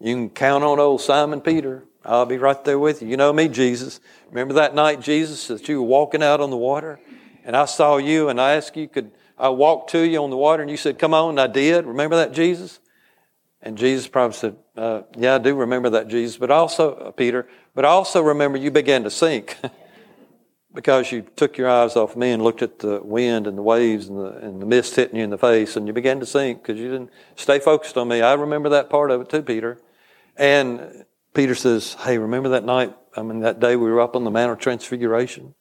You 0.00 0.14
can 0.14 0.30
count 0.30 0.64
on 0.64 0.78
old 0.78 1.00
Simon 1.00 1.40
Peter. 1.40 1.84
I'll 2.04 2.26
be 2.26 2.36
right 2.36 2.62
there 2.64 2.78
with 2.78 3.00
you. 3.00 3.08
You 3.08 3.16
know 3.16 3.32
me, 3.32 3.48
Jesus. 3.48 4.00
Remember 4.28 4.54
that 4.54 4.74
night, 4.74 5.00
Jesus, 5.00 5.46
that 5.46 5.66
you 5.68 5.80
were 5.80 5.88
walking 5.88 6.22
out 6.22 6.40
on 6.40 6.50
the 6.50 6.56
water? 6.56 7.00
And 7.44 7.56
I 7.56 7.64
saw 7.64 7.96
you 7.96 8.28
and 8.28 8.40
I 8.40 8.54
asked 8.54 8.76
you, 8.76 8.88
could 8.88 9.12
I 9.38 9.48
walk 9.48 9.88
to 9.88 10.00
you 10.00 10.22
on 10.22 10.30
the 10.30 10.36
water? 10.36 10.62
And 10.62 10.70
you 10.70 10.76
said, 10.76 10.98
come 10.98 11.14
on. 11.14 11.30
And 11.30 11.40
I 11.40 11.46
did. 11.46 11.86
Remember 11.86 12.16
that, 12.16 12.32
Jesus? 12.32 12.80
And 13.62 13.78
Jesus 13.78 14.06
probably 14.08 14.36
said, 14.36 14.56
uh, 14.76 15.02
yeah, 15.16 15.36
I 15.36 15.38
do 15.38 15.54
remember 15.54 15.88
that, 15.90 16.08
Jesus. 16.08 16.36
But 16.36 16.50
also, 16.50 16.94
uh, 16.96 17.10
Peter, 17.12 17.48
but 17.74 17.86
I 17.86 17.88
also 17.88 18.20
remember 18.20 18.58
you 18.58 18.70
began 18.70 19.04
to 19.04 19.10
sink. 19.10 19.56
because 20.74 21.12
you 21.12 21.22
took 21.36 21.56
your 21.56 21.70
eyes 21.70 21.94
off 21.94 22.16
me 22.16 22.32
and 22.32 22.42
looked 22.42 22.60
at 22.60 22.80
the 22.80 23.00
wind 23.02 23.46
and 23.46 23.56
the 23.56 23.62
waves 23.62 24.08
and 24.08 24.18
the, 24.18 24.36
and 24.38 24.60
the 24.60 24.66
mist 24.66 24.96
hitting 24.96 25.16
you 25.16 25.24
in 25.24 25.30
the 25.30 25.38
face 25.38 25.76
and 25.76 25.86
you 25.86 25.92
began 25.92 26.18
to 26.20 26.26
sink 26.26 26.62
because 26.62 26.80
you 26.80 26.90
didn't 26.90 27.10
stay 27.36 27.60
focused 27.60 27.96
on 27.96 28.08
me. 28.08 28.20
I 28.20 28.34
remember 28.34 28.68
that 28.70 28.90
part 28.90 29.10
of 29.10 29.20
it 29.20 29.28
too, 29.28 29.42
Peter. 29.42 29.78
And 30.36 31.04
Peter 31.32 31.54
says, 31.54 31.94
Hey, 32.00 32.18
remember 32.18 32.50
that 32.50 32.64
night? 32.64 32.94
I 33.16 33.22
mean, 33.22 33.40
that 33.40 33.60
day 33.60 33.76
we 33.76 33.90
were 33.90 34.00
up 34.00 34.16
on 34.16 34.24
the 34.24 34.30
Mount 34.30 34.52
of 34.52 34.58
Transfiguration? 34.58 35.54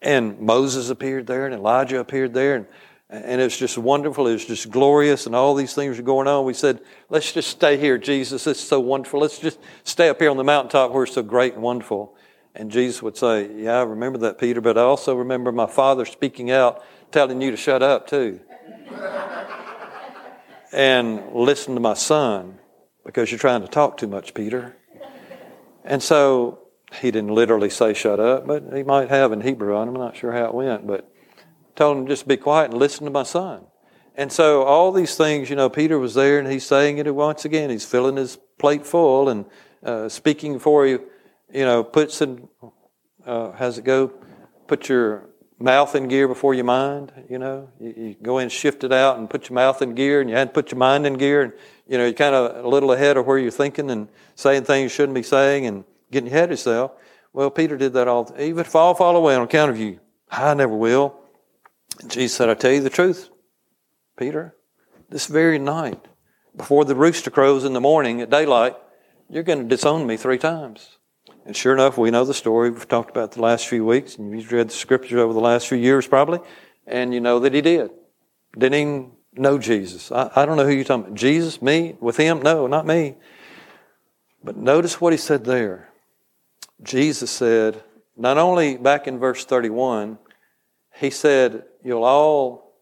And 0.00 0.38
Moses 0.40 0.90
appeared 0.90 1.26
there, 1.26 1.44
and 1.44 1.54
Elijah 1.54 1.98
appeared 1.98 2.32
there, 2.32 2.54
and, 2.54 2.66
and 3.10 3.40
it 3.40 3.44
was 3.44 3.56
just 3.56 3.76
wonderful. 3.76 4.28
It 4.28 4.32
was 4.32 4.44
just 4.44 4.70
glorious, 4.70 5.26
and 5.26 5.34
all 5.34 5.54
these 5.54 5.74
things 5.74 5.96
were 5.96 6.04
going 6.04 6.28
on. 6.28 6.44
We 6.44 6.54
said, 6.54 6.80
Let's 7.08 7.32
just 7.32 7.50
stay 7.50 7.76
here, 7.76 7.98
Jesus. 7.98 8.46
It's 8.46 8.60
so 8.60 8.80
wonderful. 8.80 9.20
Let's 9.20 9.38
just 9.38 9.58
stay 9.84 10.08
up 10.08 10.20
here 10.20 10.30
on 10.30 10.36
the 10.36 10.44
mountaintop 10.44 10.92
where 10.92 11.04
it's 11.04 11.14
so 11.14 11.22
great 11.22 11.54
and 11.54 11.62
wonderful. 11.62 12.16
And 12.54 12.70
Jesus 12.70 13.02
would 13.02 13.16
say, 13.16 13.50
Yeah, 13.54 13.78
I 13.78 13.82
remember 13.82 14.18
that, 14.20 14.38
Peter, 14.38 14.60
but 14.60 14.76
I 14.76 14.82
also 14.82 15.14
remember 15.14 15.52
my 15.52 15.66
father 15.66 16.04
speaking 16.04 16.50
out, 16.50 16.82
telling 17.12 17.40
you 17.40 17.50
to 17.50 17.56
shut 17.56 17.82
up, 17.82 18.06
too. 18.08 18.40
and 20.72 21.32
listen 21.32 21.74
to 21.74 21.80
my 21.80 21.94
son 21.94 22.58
because 23.04 23.30
you're 23.30 23.38
trying 23.38 23.62
to 23.62 23.68
talk 23.68 23.96
too 23.96 24.06
much, 24.06 24.34
Peter. 24.34 24.76
And 25.84 26.02
so 26.02 26.58
he 27.00 27.10
didn't 27.10 27.34
literally 27.34 27.70
say 27.70 27.94
shut 27.94 28.20
up, 28.20 28.46
but 28.46 28.64
he 28.74 28.82
might 28.82 29.08
have 29.08 29.32
in 29.32 29.40
Hebrew. 29.40 29.76
I'm 29.76 29.92
not 29.92 30.16
sure 30.16 30.32
how 30.32 30.46
it 30.46 30.54
went, 30.54 30.86
but 30.86 31.10
told 31.76 31.96
him 31.96 32.06
just 32.06 32.22
to 32.22 32.28
be 32.28 32.36
quiet 32.36 32.70
and 32.70 32.78
listen 32.78 33.04
to 33.04 33.10
my 33.10 33.22
son. 33.22 33.64
And 34.14 34.32
so 34.32 34.64
all 34.64 34.90
these 34.90 35.14
things, 35.14 35.48
you 35.48 35.54
know, 35.54 35.70
Peter 35.70 35.98
was 35.98 36.14
there 36.14 36.40
and 36.40 36.50
he's 36.50 36.66
saying 36.66 36.98
it 36.98 37.14
once 37.14 37.44
again. 37.44 37.70
He's 37.70 37.84
filling 37.84 38.16
his 38.16 38.36
plate 38.58 38.84
full 38.84 39.28
and 39.28 39.44
uh, 39.82 40.08
speaking 40.08 40.58
for 40.58 40.86
you, 40.86 41.04
you 41.52 41.64
know, 41.64 41.82
puts 41.84 42.20
in, 42.20 42.48
uh, 43.26 43.52
how's 43.52 43.78
it 43.78 43.84
go? 43.84 44.12
Put 44.66 44.88
your 44.88 45.28
mouth 45.58 45.94
in 45.94 46.08
gear 46.08 46.28
before 46.28 46.54
your 46.54 46.64
mind, 46.64 47.12
you 47.28 47.38
know. 47.38 47.68
You, 47.80 47.94
you, 47.96 48.16
go 48.22 48.38
in, 48.38 48.48
shift 48.48 48.84
it 48.84 48.92
out, 48.92 49.18
and 49.18 49.28
put 49.28 49.48
your 49.48 49.54
mouth 49.54 49.82
in 49.82 49.94
gear, 49.94 50.20
and 50.20 50.30
you 50.30 50.36
had 50.36 50.48
to 50.48 50.54
put 50.54 50.70
your 50.70 50.78
mind 50.78 51.06
in 51.06 51.14
gear, 51.14 51.42
and, 51.42 51.52
you 51.86 51.98
know, 51.98 52.04
you're 52.04 52.12
kind 52.12 52.34
of 52.34 52.64
a 52.64 52.68
little 52.68 52.92
ahead 52.92 53.16
of 53.16 53.26
where 53.26 53.38
you're 53.38 53.50
thinking 53.50 53.90
and 53.90 54.08
saying 54.34 54.64
things 54.64 54.84
you 54.84 54.88
shouldn't 54.88 55.14
be 55.14 55.22
saying 55.22 55.66
and 55.66 55.84
getting 56.10 56.28
ahead 56.28 56.44
of 56.44 56.50
yourself. 56.50 56.92
Well, 57.32 57.50
Peter 57.50 57.76
did 57.76 57.92
that 57.94 58.08
all. 58.08 58.32
Even 58.38 58.60
if 58.60 58.74
I'll 58.74 58.94
fall 58.94 59.16
away 59.16 59.34
on 59.34 59.42
account 59.42 59.70
of 59.70 59.78
you, 59.78 60.00
I 60.30 60.54
never 60.54 60.74
will. 60.74 61.18
And 62.00 62.10
Jesus 62.10 62.36
said, 62.36 62.48
I 62.48 62.54
tell 62.54 62.72
you 62.72 62.80
the 62.80 62.90
truth, 62.90 63.30
Peter, 64.16 64.54
this 65.08 65.26
very 65.26 65.58
night, 65.58 66.06
before 66.56 66.84
the 66.84 66.94
rooster 66.94 67.30
crows 67.30 67.64
in 67.64 67.72
the 67.72 67.80
morning 67.80 68.20
at 68.20 68.30
daylight, 68.30 68.76
you're 69.28 69.42
going 69.42 69.60
to 69.60 69.64
disown 69.64 70.06
me 70.06 70.16
three 70.16 70.38
times. 70.38 70.97
And 71.48 71.56
sure 71.56 71.72
enough, 71.72 71.96
we 71.96 72.10
know 72.10 72.26
the 72.26 72.34
story. 72.34 72.68
We've 72.68 72.86
talked 72.86 73.08
about 73.08 73.32
the 73.32 73.40
last 73.40 73.68
few 73.68 73.82
weeks, 73.82 74.16
and 74.16 74.38
you've 74.38 74.52
read 74.52 74.68
the 74.68 74.74
scriptures 74.74 75.18
over 75.18 75.32
the 75.32 75.40
last 75.40 75.66
few 75.66 75.78
years 75.78 76.06
probably, 76.06 76.40
and 76.86 77.14
you 77.14 77.22
know 77.22 77.38
that 77.38 77.54
he 77.54 77.62
did. 77.62 77.90
Didn't 78.52 78.74
even 78.74 79.12
know 79.32 79.56
Jesus. 79.56 80.12
I, 80.12 80.30
I 80.36 80.44
don't 80.44 80.58
know 80.58 80.66
who 80.66 80.74
you're 80.74 80.84
talking 80.84 81.06
about. 81.06 81.16
Jesus? 81.16 81.62
Me? 81.62 81.96
With 82.00 82.18
him? 82.18 82.42
No, 82.42 82.66
not 82.66 82.86
me. 82.86 83.16
But 84.44 84.58
notice 84.58 85.00
what 85.00 85.14
he 85.14 85.16
said 85.16 85.46
there. 85.46 85.88
Jesus 86.82 87.30
said, 87.30 87.82
not 88.14 88.36
only 88.36 88.76
back 88.76 89.06
in 89.06 89.18
verse 89.18 89.46
31, 89.46 90.18
he 90.96 91.08
said, 91.08 91.64
You'll 91.82 92.04
all 92.04 92.74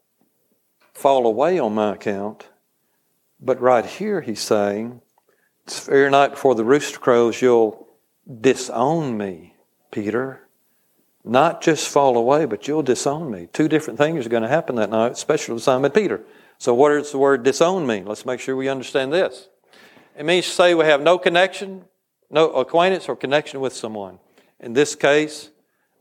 fall 0.92 1.24
away 1.24 1.60
on 1.60 1.72
my 1.76 1.94
account. 1.94 2.48
But 3.38 3.60
right 3.60 3.86
here, 3.86 4.22
he's 4.22 4.40
saying, 4.40 5.02
This 5.66 5.86
very 5.86 6.10
night 6.10 6.32
before 6.32 6.56
the 6.56 6.64
rooster 6.64 6.98
crows, 6.98 7.40
you'll 7.40 7.85
disown 8.40 9.16
me, 9.16 9.54
Peter. 9.90 10.42
Not 11.24 11.60
just 11.60 11.88
fall 11.88 12.16
away, 12.16 12.44
but 12.44 12.68
you'll 12.68 12.82
disown 12.82 13.30
me. 13.30 13.48
Two 13.52 13.68
different 13.68 13.98
things 13.98 14.24
are 14.24 14.28
going 14.28 14.44
to 14.44 14.48
happen 14.48 14.76
that 14.76 14.90
night, 14.90 15.12
especially 15.12 15.54
with 15.54 15.62
Simon 15.62 15.90
Peter. 15.90 16.22
So, 16.58 16.72
what 16.72 16.90
does 16.90 17.10
the 17.10 17.18
word 17.18 17.42
disown 17.42 17.86
mean? 17.86 18.06
Let's 18.06 18.24
make 18.24 18.40
sure 18.40 18.54
we 18.54 18.68
understand 18.68 19.12
this. 19.12 19.48
It 20.16 20.24
means 20.24 20.46
to 20.46 20.52
say 20.52 20.74
we 20.74 20.84
have 20.84 21.02
no 21.02 21.18
connection, 21.18 21.84
no 22.30 22.50
acquaintance 22.52 23.08
or 23.08 23.16
connection 23.16 23.60
with 23.60 23.74
someone. 23.74 24.18
In 24.60 24.72
this 24.72 24.94
case, 24.94 25.50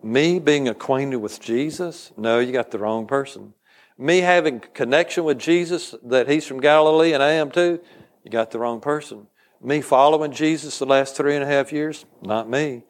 me 0.01 0.39
being 0.39 0.67
acquainted 0.67 1.17
with 1.17 1.41
Jesus, 1.41 2.11
no, 2.15 2.39
you 2.39 2.53
got 2.53 2.71
the 2.71 2.79
wrong 2.79 3.07
person. 3.07 3.53
Me 3.97 4.19
having 4.19 4.59
connection 4.59 5.23
with 5.23 5.39
Jesus, 5.39 5.95
that 6.03 6.29
he's 6.29 6.45
from 6.45 6.59
Galilee 6.59 7.13
and 7.13 7.23
I 7.23 7.31
am 7.31 7.49
too, 7.49 7.79
you 8.23 8.31
got 8.31 8.51
the 8.51 8.59
wrong 8.59 8.79
person. 8.79 9.27
Me 9.61 9.81
following 9.81 10.31
Jesus 10.31 10.79
the 10.79 10.85
last 10.85 11.15
three 11.15 11.35
and 11.35 11.43
a 11.43 11.47
half 11.47 11.71
years? 11.71 12.05
Not 12.21 12.49
me. 12.49 12.83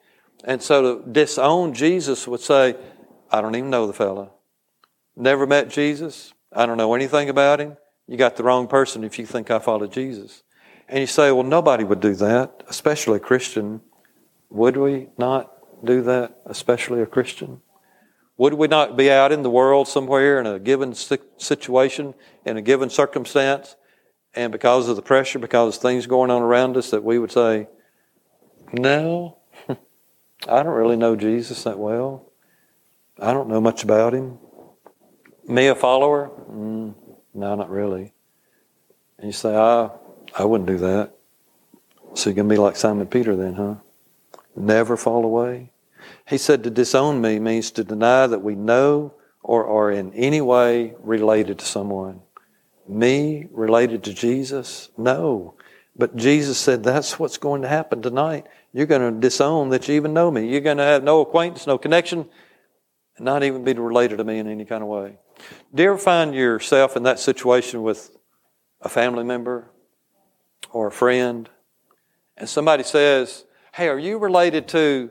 And 0.44 0.62
so 0.62 1.00
to 1.00 1.10
disown 1.10 1.74
Jesus 1.74 2.28
would 2.28 2.40
say, 2.40 2.76
I 3.30 3.40
don't 3.40 3.56
even 3.56 3.70
know 3.70 3.86
the 3.86 3.92
fella. 3.92 4.30
Never 5.16 5.46
met 5.46 5.70
Jesus. 5.70 6.32
I 6.52 6.66
don't 6.66 6.76
know 6.76 6.94
anything 6.94 7.28
about 7.28 7.60
him. 7.60 7.76
You 8.06 8.16
got 8.16 8.36
the 8.36 8.44
wrong 8.44 8.68
person 8.68 9.02
if 9.02 9.18
you 9.18 9.26
think 9.26 9.50
I 9.50 9.58
follow 9.58 9.86
Jesus. 9.86 10.42
And 10.88 11.00
you 11.00 11.06
say, 11.06 11.32
well, 11.32 11.42
nobody 11.42 11.82
would 11.82 12.00
do 12.00 12.14
that, 12.14 12.62
especially 12.68 13.16
a 13.16 13.20
Christian. 13.20 13.80
Would 14.50 14.76
we 14.76 15.08
not 15.18 15.52
do 15.84 16.02
that, 16.02 16.40
especially 16.46 17.00
a 17.02 17.06
Christian? 17.06 17.60
Would 18.36 18.54
we 18.54 18.68
not 18.68 18.96
be 18.96 19.10
out 19.10 19.32
in 19.32 19.42
the 19.42 19.50
world 19.50 19.88
somewhere 19.88 20.38
in 20.38 20.46
a 20.46 20.58
given 20.58 20.94
situation, 20.94 22.14
in 22.44 22.56
a 22.56 22.62
given 22.62 22.90
circumstance, 22.90 23.76
and 24.36 24.52
because 24.52 24.88
of 24.88 24.96
the 24.96 25.02
pressure, 25.02 25.38
because 25.38 25.78
things 25.78 26.06
going 26.06 26.30
on 26.30 26.42
around 26.42 26.76
us, 26.76 26.90
that 26.90 27.02
we 27.02 27.18
would 27.18 27.32
say, 27.32 27.66
No, 28.72 29.38
I 29.68 30.62
don't 30.62 30.66
really 30.66 30.96
know 30.96 31.16
Jesus 31.16 31.64
that 31.64 31.78
well. 31.78 32.30
I 33.20 33.32
don't 33.32 33.48
know 33.48 33.60
much 33.60 33.82
about 33.82 34.12
him. 34.12 34.38
Me, 35.48 35.68
a 35.68 35.74
follower? 35.74 36.30
Mm, 36.50 36.94
no, 37.32 37.54
not 37.54 37.70
really. 37.70 38.12
And 39.18 39.28
you 39.28 39.32
say, 39.32 39.56
I, 39.56 39.90
I 40.36 40.44
wouldn't 40.44 40.68
do 40.68 40.78
that. 40.78 41.16
So 42.14 42.28
you're 42.28 42.34
going 42.34 42.48
to 42.48 42.54
be 42.54 42.58
like 42.60 42.76
Simon 42.76 43.06
Peter 43.06 43.34
then, 43.36 43.54
huh? 43.54 43.76
Never 44.54 44.96
fall 44.96 45.24
away. 45.24 45.70
He 46.28 46.38
said 46.38 46.64
to 46.64 46.70
disown 46.70 47.20
me 47.20 47.38
means 47.38 47.70
to 47.72 47.84
deny 47.84 48.26
that 48.26 48.42
we 48.42 48.54
know 48.54 49.14
or 49.42 49.66
are 49.66 49.90
in 49.90 50.12
any 50.12 50.40
way 50.40 50.94
related 51.00 51.58
to 51.60 51.64
someone. 51.64 52.20
Me 52.88 53.46
related 53.50 54.04
to 54.04 54.14
Jesus? 54.14 54.90
No. 54.96 55.54
But 55.96 56.16
Jesus 56.16 56.58
said, 56.58 56.82
that's 56.82 57.18
what's 57.18 57.38
going 57.38 57.62
to 57.62 57.68
happen 57.68 58.02
tonight. 58.02 58.46
You're 58.72 58.86
going 58.86 59.14
to 59.14 59.20
disown 59.20 59.70
that 59.70 59.88
you 59.88 59.94
even 59.94 60.12
know 60.12 60.30
me. 60.30 60.48
You're 60.48 60.60
going 60.60 60.76
to 60.76 60.82
have 60.82 61.02
no 61.02 61.20
acquaintance, 61.22 61.66
no 61.66 61.78
connection, 61.78 62.28
and 63.16 63.24
not 63.24 63.42
even 63.42 63.64
be 63.64 63.72
related 63.72 64.18
to 64.18 64.24
me 64.24 64.38
in 64.38 64.46
any 64.46 64.66
kind 64.66 64.82
of 64.82 64.88
way. 64.88 65.18
Do 65.74 65.82
you 65.82 65.90
ever 65.90 65.98
find 65.98 66.34
yourself 66.34 66.96
in 66.96 67.04
that 67.04 67.18
situation 67.18 67.82
with 67.82 68.10
a 68.82 68.88
family 68.88 69.24
member 69.24 69.70
or 70.70 70.88
a 70.88 70.92
friend, 70.92 71.48
and 72.36 72.48
somebody 72.48 72.82
says, 72.82 73.44
Hey, 73.72 73.88
are 73.88 73.98
you 73.98 74.18
related 74.18 74.68
to? 74.68 75.10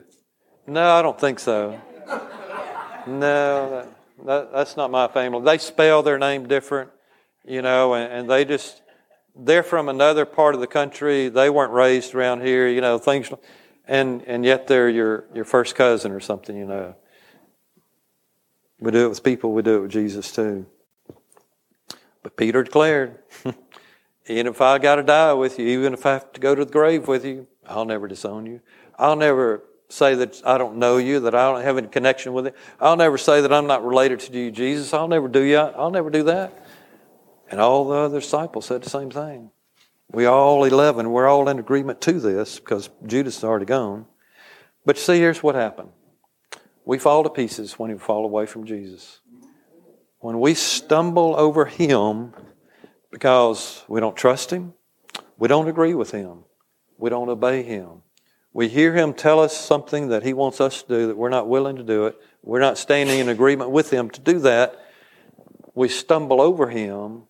No, 0.66 0.88
I 0.88 1.02
don't 1.02 1.18
think 1.18 1.38
so. 1.38 1.80
no, 3.06 3.70
that, 3.70 3.88
that, 4.24 4.52
that's 4.52 4.76
not 4.76 4.90
my 4.90 5.08
family. 5.08 5.42
They 5.42 5.58
spell 5.58 6.02
their 6.02 6.18
name 6.18 6.46
different 6.46 6.90
you 7.46 7.62
know, 7.62 7.94
and, 7.94 8.12
and 8.12 8.30
they 8.30 8.44
just, 8.44 8.82
they're 9.34 9.62
from 9.62 9.88
another 9.88 10.24
part 10.24 10.54
of 10.54 10.60
the 10.60 10.66
country. 10.66 11.28
They 11.28 11.50
weren't 11.50 11.72
raised 11.72 12.14
around 12.14 12.42
here, 12.42 12.68
you 12.68 12.80
know, 12.80 12.98
things, 12.98 13.30
and, 13.86 14.22
and 14.22 14.44
yet 14.44 14.66
they're 14.66 14.88
your, 14.88 15.26
your 15.34 15.44
first 15.44 15.74
cousin 15.74 16.12
or 16.12 16.20
something, 16.20 16.56
you 16.56 16.66
know. 16.66 16.94
We 18.80 18.90
do 18.90 19.06
it 19.06 19.08
with 19.08 19.22
people, 19.22 19.52
we 19.52 19.62
do 19.62 19.76
it 19.76 19.80
with 19.82 19.90
Jesus 19.90 20.32
too. 20.32 20.66
But 22.22 22.36
Peter 22.36 22.64
declared, 22.64 23.20
even 24.26 24.48
if 24.48 24.60
I 24.60 24.78
got 24.78 24.96
to 24.96 25.02
die 25.02 25.32
with 25.32 25.58
you, 25.58 25.66
even 25.66 25.94
if 25.94 26.04
I 26.04 26.14
have 26.14 26.32
to 26.32 26.40
go 26.40 26.54
to 26.54 26.64
the 26.64 26.72
grave 26.72 27.08
with 27.08 27.24
you, 27.24 27.46
I'll 27.66 27.84
never 27.84 28.08
disown 28.08 28.46
you. 28.46 28.60
I'll 28.98 29.16
never 29.16 29.62
say 29.88 30.14
that 30.16 30.42
I 30.44 30.58
don't 30.58 30.76
know 30.76 30.96
you, 30.96 31.20
that 31.20 31.34
I 31.34 31.50
don't 31.50 31.62
have 31.62 31.78
any 31.78 31.88
connection 31.88 32.32
with 32.32 32.46
you. 32.46 32.52
I'll 32.80 32.96
never 32.96 33.16
say 33.16 33.40
that 33.40 33.52
I'm 33.52 33.66
not 33.66 33.84
related 33.84 34.20
to 34.20 34.32
you, 34.32 34.50
Jesus. 34.50 34.92
I'll 34.92 35.08
never 35.08 35.28
do 35.28 35.42
you. 35.42 35.58
I'll 35.58 35.90
never 35.90 36.10
do 36.10 36.24
that. 36.24 36.65
And 37.50 37.60
all 37.60 37.88
the 37.88 37.94
other 37.94 38.20
disciples 38.20 38.66
said 38.66 38.82
the 38.82 38.90
same 38.90 39.10
thing. 39.10 39.50
We 40.10 40.26
all 40.26 40.64
11, 40.64 41.10
we're 41.10 41.26
all 41.26 41.48
in 41.48 41.58
agreement 41.58 42.00
to 42.02 42.20
this 42.20 42.58
because 42.58 42.90
Judas 43.04 43.38
is 43.38 43.44
already 43.44 43.66
gone. 43.66 44.06
But 44.84 44.96
you 44.96 45.02
see, 45.02 45.18
here's 45.18 45.42
what 45.42 45.54
happened. 45.54 45.90
We 46.84 46.98
fall 46.98 47.24
to 47.24 47.30
pieces 47.30 47.78
when 47.78 47.90
we 47.90 47.98
fall 47.98 48.24
away 48.24 48.46
from 48.46 48.64
Jesus. 48.64 49.20
When 50.20 50.38
we 50.40 50.54
stumble 50.54 51.34
over 51.36 51.64
Him 51.64 52.32
because 53.10 53.84
we 53.88 54.00
don't 54.00 54.16
trust 54.16 54.52
Him, 54.52 54.74
we 55.38 55.48
don't 55.48 55.68
agree 55.68 55.94
with 55.94 56.12
Him, 56.12 56.44
we 56.98 57.10
don't 57.10 57.28
obey 57.28 57.62
Him. 57.62 58.02
We 58.52 58.68
hear 58.68 58.94
Him 58.94 59.12
tell 59.12 59.40
us 59.40 59.56
something 59.56 60.08
that 60.08 60.22
He 60.22 60.32
wants 60.32 60.60
us 60.60 60.82
to 60.82 60.88
do 60.88 61.06
that 61.08 61.16
we're 61.16 61.28
not 61.28 61.48
willing 61.48 61.76
to 61.76 61.82
do 61.82 62.06
it. 62.06 62.16
We're 62.42 62.60
not 62.60 62.78
standing 62.78 63.18
in 63.18 63.28
agreement 63.28 63.70
with 63.70 63.90
Him 63.90 64.08
to 64.10 64.20
do 64.20 64.38
that. 64.38 64.80
We 65.74 65.88
stumble 65.88 66.40
over 66.40 66.70
Him 66.70 67.24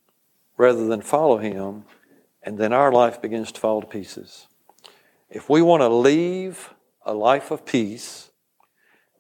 rather 0.57 0.87
than 0.87 1.01
follow 1.01 1.39
Him, 1.39 1.85
and 2.43 2.59
then 2.59 2.73
our 2.73 2.93
life 2.93 3.21
begins 3.21 3.53
to 3.53 3.61
fall 3.61 3.81
to 3.81 3.87
pieces. 3.87 4.47
If 5.29 5.51
we 5.51 5.63
want 5.63 5.83
to 5.83 5.89
leave 5.89 6.75
a 7.05 7.15
life 7.15 7.51
of 7.51 7.65
peace 7.65 8.31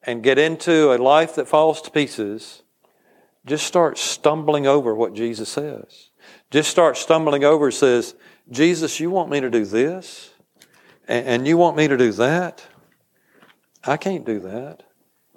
and 0.02 0.22
get 0.22 0.38
into 0.38 0.92
a 0.92 0.98
life 0.98 1.34
that 1.34 1.48
falls 1.48 1.82
to 1.82 1.90
pieces, 1.90 2.62
just 3.44 3.66
start 3.66 3.98
stumbling 3.98 4.66
over 4.66 4.94
what 4.94 5.14
Jesus 5.14 5.48
says. 5.48 6.10
Just 6.50 6.70
start 6.70 6.96
stumbling 6.96 7.44
over 7.44 7.70
says, 7.70 8.14
Jesus, 8.50 9.00
you 9.00 9.10
want 9.10 9.30
me 9.30 9.40
to 9.40 9.50
do 9.50 9.64
this? 9.64 10.30
And, 11.08 11.46
you 11.46 11.56
want 11.56 11.76
me 11.76 11.86
to 11.86 11.96
do 11.96 12.10
that? 12.12 12.66
I 13.84 13.96
can't 13.96 14.24
do 14.24 14.40
that. 14.40 14.82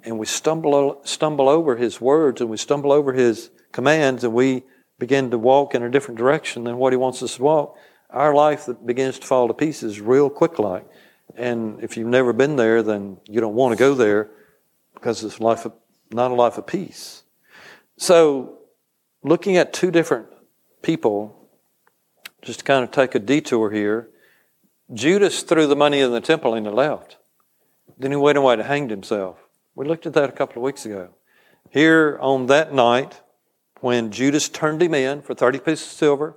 And 0.02 0.18
we 0.18 0.26
stumble, 0.26 1.00
stumble 1.04 1.48
over 1.48 1.76
his 1.76 2.00
words 2.00 2.40
and 2.40 2.50
we 2.50 2.56
stumble 2.56 2.90
over 2.90 3.12
his 3.12 3.50
commands 3.70 4.24
and 4.24 4.32
we 4.32 4.64
begin 5.00 5.30
to 5.32 5.38
walk 5.38 5.74
in 5.74 5.82
a 5.82 5.90
different 5.90 6.18
direction 6.18 6.62
than 6.64 6.76
what 6.76 6.92
he 6.92 6.96
wants 6.96 7.22
us 7.22 7.36
to 7.36 7.42
walk. 7.42 7.76
Our 8.10 8.34
life 8.34 8.68
begins 8.84 9.18
to 9.18 9.26
fall 9.26 9.48
to 9.48 9.54
pieces 9.54 10.00
real 10.00 10.30
quick 10.30 10.58
like. 10.60 10.86
And 11.36 11.82
if 11.82 11.96
you've 11.96 12.06
never 12.06 12.32
been 12.32 12.56
there, 12.56 12.82
then 12.82 13.16
you 13.26 13.40
don't 13.40 13.54
want 13.54 13.72
to 13.72 13.76
go 13.76 13.94
there 13.94 14.30
because 14.94 15.24
it's 15.24 15.40
life 15.40 15.64
of, 15.64 15.72
not 16.12 16.30
a 16.30 16.34
life 16.34 16.58
of 16.58 16.66
peace. 16.66 17.22
So, 17.96 18.58
looking 19.22 19.56
at 19.56 19.72
two 19.72 19.90
different 19.90 20.26
people, 20.82 21.48
just 22.42 22.60
to 22.60 22.64
kind 22.64 22.84
of 22.84 22.90
take 22.90 23.14
a 23.14 23.18
detour 23.18 23.70
here, 23.70 24.08
Judas 24.92 25.42
threw 25.42 25.66
the 25.66 25.76
money 25.76 26.00
in 26.00 26.10
the 26.10 26.20
temple 26.20 26.54
and 26.54 26.66
he 26.66 26.72
left. 26.72 27.16
Then 27.98 28.10
he 28.10 28.16
went 28.16 28.38
away 28.38 28.54
and 28.54 28.62
hanged 28.62 28.90
himself. 28.90 29.38
We 29.74 29.86
looked 29.86 30.06
at 30.06 30.14
that 30.14 30.28
a 30.28 30.32
couple 30.32 30.56
of 30.56 30.64
weeks 30.64 30.84
ago. 30.84 31.10
Here 31.70 32.18
on 32.20 32.46
that 32.46 32.74
night, 32.74 33.20
when 33.80 34.10
Judas 34.10 34.48
turned 34.48 34.82
him 34.82 34.94
in 34.94 35.22
for 35.22 35.34
30 35.34 35.58
pieces 35.60 35.86
of 35.86 35.92
silver, 35.92 36.36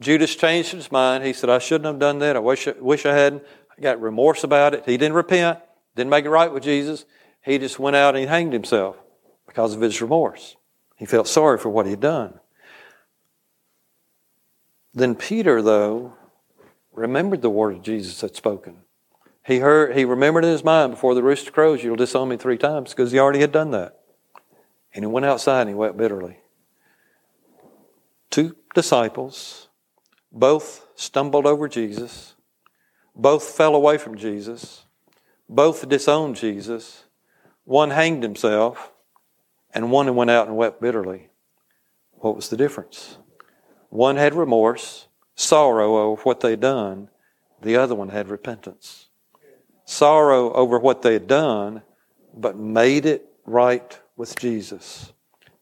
Judas 0.00 0.34
changed 0.34 0.72
his 0.72 0.90
mind. 0.90 1.24
He 1.24 1.32
said, 1.32 1.50
I 1.50 1.58
shouldn't 1.58 1.86
have 1.86 1.98
done 1.98 2.18
that. 2.20 2.36
I 2.36 2.40
wish, 2.40 2.66
wish 2.78 3.06
I 3.06 3.14
hadn't. 3.14 3.42
I 3.76 3.80
got 3.80 4.00
remorse 4.00 4.44
about 4.44 4.74
it. 4.74 4.84
He 4.84 4.96
didn't 4.96 5.14
repent, 5.14 5.58
didn't 5.96 6.10
make 6.10 6.24
it 6.24 6.30
right 6.30 6.52
with 6.52 6.62
Jesus. 6.62 7.04
He 7.44 7.58
just 7.58 7.78
went 7.78 7.96
out 7.96 8.14
and 8.14 8.22
he 8.22 8.26
hanged 8.26 8.52
himself 8.52 8.96
because 9.46 9.74
of 9.74 9.80
his 9.80 10.00
remorse. 10.00 10.56
He 10.96 11.06
felt 11.06 11.28
sorry 11.28 11.58
for 11.58 11.68
what 11.68 11.86
he'd 11.86 12.00
done. 12.00 12.38
Then 14.94 15.14
Peter, 15.14 15.62
though, 15.62 16.14
remembered 16.92 17.42
the 17.42 17.50
word 17.50 17.76
of 17.76 17.82
Jesus 17.82 18.20
had 18.20 18.36
spoken. 18.36 18.82
He 19.44 19.58
heard, 19.58 19.96
he 19.96 20.04
remembered 20.04 20.44
in 20.44 20.50
his 20.50 20.62
mind 20.62 20.92
before 20.92 21.14
the 21.14 21.22
rooster 21.22 21.50
crows, 21.50 21.82
you'll 21.82 21.96
disown 21.96 22.28
me 22.28 22.36
three 22.36 22.58
times 22.58 22.90
because 22.90 23.10
he 23.10 23.18
already 23.18 23.40
had 23.40 23.50
done 23.50 23.72
that. 23.72 23.98
And 24.94 25.04
he 25.04 25.10
went 25.10 25.26
outside 25.26 25.62
and 25.62 25.70
he 25.70 25.74
wept 25.74 25.96
bitterly. 25.96 26.38
Two 28.32 28.56
disciples, 28.74 29.68
both 30.32 30.86
stumbled 30.94 31.44
over 31.44 31.68
Jesus, 31.68 32.34
both 33.14 33.44
fell 33.44 33.74
away 33.74 33.98
from 33.98 34.16
Jesus, 34.16 34.86
both 35.50 35.86
disowned 35.86 36.36
Jesus. 36.36 37.04
One 37.64 37.90
hanged 37.90 38.22
himself, 38.22 38.90
and 39.74 39.90
one 39.90 40.16
went 40.16 40.30
out 40.30 40.46
and 40.46 40.56
wept 40.56 40.80
bitterly. 40.80 41.28
What 42.12 42.34
was 42.34 42.48
the 42.48 42.56
difference? 42.56 43.18
One 43.90 44.16
had 44.16 44.32
remorse, 44.32 45.08
sorrow 45.34 45.98
over 45.98 46.22
what 46.22 46.40
they'd 46.40 46.58
done. 46.58 47.10
The 47.60 47.76
other 47.76 47.94
one 47.94 48.08
had 48.08 48.28
repentance. 48.28 49.10
Sorrow 49.84 50.54
over 50.54 50.78
what 50.78 51.02
they 51.02 51.12
had 51.12 51.26
done, 51.26 51.82
but 52.32 52.56
made 52.56 53.04
it 53.04 53.26
right 53.44 54.00
with 54.16 54.38
Jesus. 54.38 55.12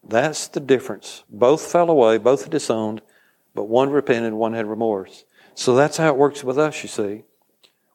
That's 0.02 0.48
the 0.48 0.60
difference. 0.60 1.24
Both 1.28 1.70
fell 1.70 1.90
away, 1.90 2.18
both 2.18 2.48
disowned, 2.50 3.02
but 3.54 3.64
one 3.64 3.90
repented, 3.90 4.32
one 4.32 4.54
had 4.54 4.66
remorse. 4.66 5.24
So 5.54 5.74
that's 5.74 5.96
how 5.96 6.08
it 6.08 6.16
works 6.16 6.42
with 6.42 6.58
us, 6.58 6.82
you 6.82 6.88
see. 6.88 7.24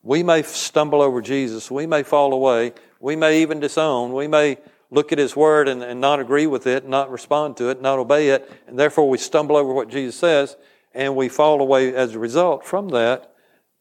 We 0.03 0.21
may 0.21 0.43
stumble 0.43 1.01
over 1.01 1.21
Jesus. 1.21 1.71
We 1.71 1.87
may 1.87 2.03
fall 2.03 2.31
away. 2.31 2.73
We 2.99 3.15
may 3.15 3.41
even 3.41 3.59
disown. 3.59 4.13
We 4.13 4.27
may 4.27 4.57
look 4.91 5.11
at 5.11 5.17
His 5.17 5.35
Word 5.35 5.67
and, 5.67 5.81
and 5.81 5.99
not 5.99 6.19
agree 6.19 6.45
with 6.45 6.67
it, 6.67 6.87
not 6.87 7.09
respond 7.09 7.57
to 7.57 7.69
it, 7.69 7.81
not 7.81 7.97
obey 7.97 8.29
it, 8.29 8.51
and 8.67 8.77
therefore 8.77 9.09
we 9.09 9.17
stumble 9.17 9.57
over 9.57 9.73
what 9.73 9.89
Jesus 9.89 10.15
says 10.15 10.55
and 10.93 11.15
we 11.15 11.27
fall 11.27 11.59
away 11.59 11.93
as 11.93 12.13
a 12.13 12.19
result 12.19 12.65
from 12.65 12.89
that. 12.89 13.33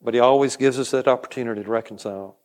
But 0.02 0.14
He 0.14 0.20
always 0.20 0.56
gives 0.56 0.78
us 0.78 0.90
that 0.92 1.08
opportunity 1.08 1.62
to 1.62 1.70
reconcile. 1.70 2.36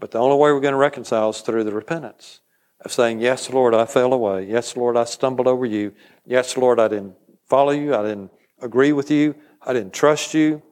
But 0.00 0.10
the 0.10 0.18
only 0.18 0.36
way 0.36 0.50
we're 0.50 0.60
going 0.60 0.72
to 0.72 0.78
reconcile 0.78 1.30
is 1.30 1.40
through 1.40 1.64
the 1.64 1.72
repentance 1.72 2.40
of 2.84 2.92
saying, 2.92 3.20
Yes, 3.20 3.50
Lord, 3.50 3.74
I 3.74 3.86
fell 3.86 4.12
away. 4.12 4.46
Yes, 4.46 4.76
Lord, 4.76 4.96
I 4.96 5.04
stumbled 5.04 5.46
over 5.46 5.66
you. 5.66 5.92
Yes, 6.26 6.56
Lord, 6.56 6.78
I 6.78 6.88
didn't 6.88 7.14
follow 7.46 7.72
you. 7.72 7.94
I 7.94 8.02
didn't 8.02 8.30
agree 8.60 8.92
with 8.92 9.10
you. 9.10 9.34
I 9.62 9.72
didn't 9.72 9.92
trust 9.92 10.34
you. 10.34 10.62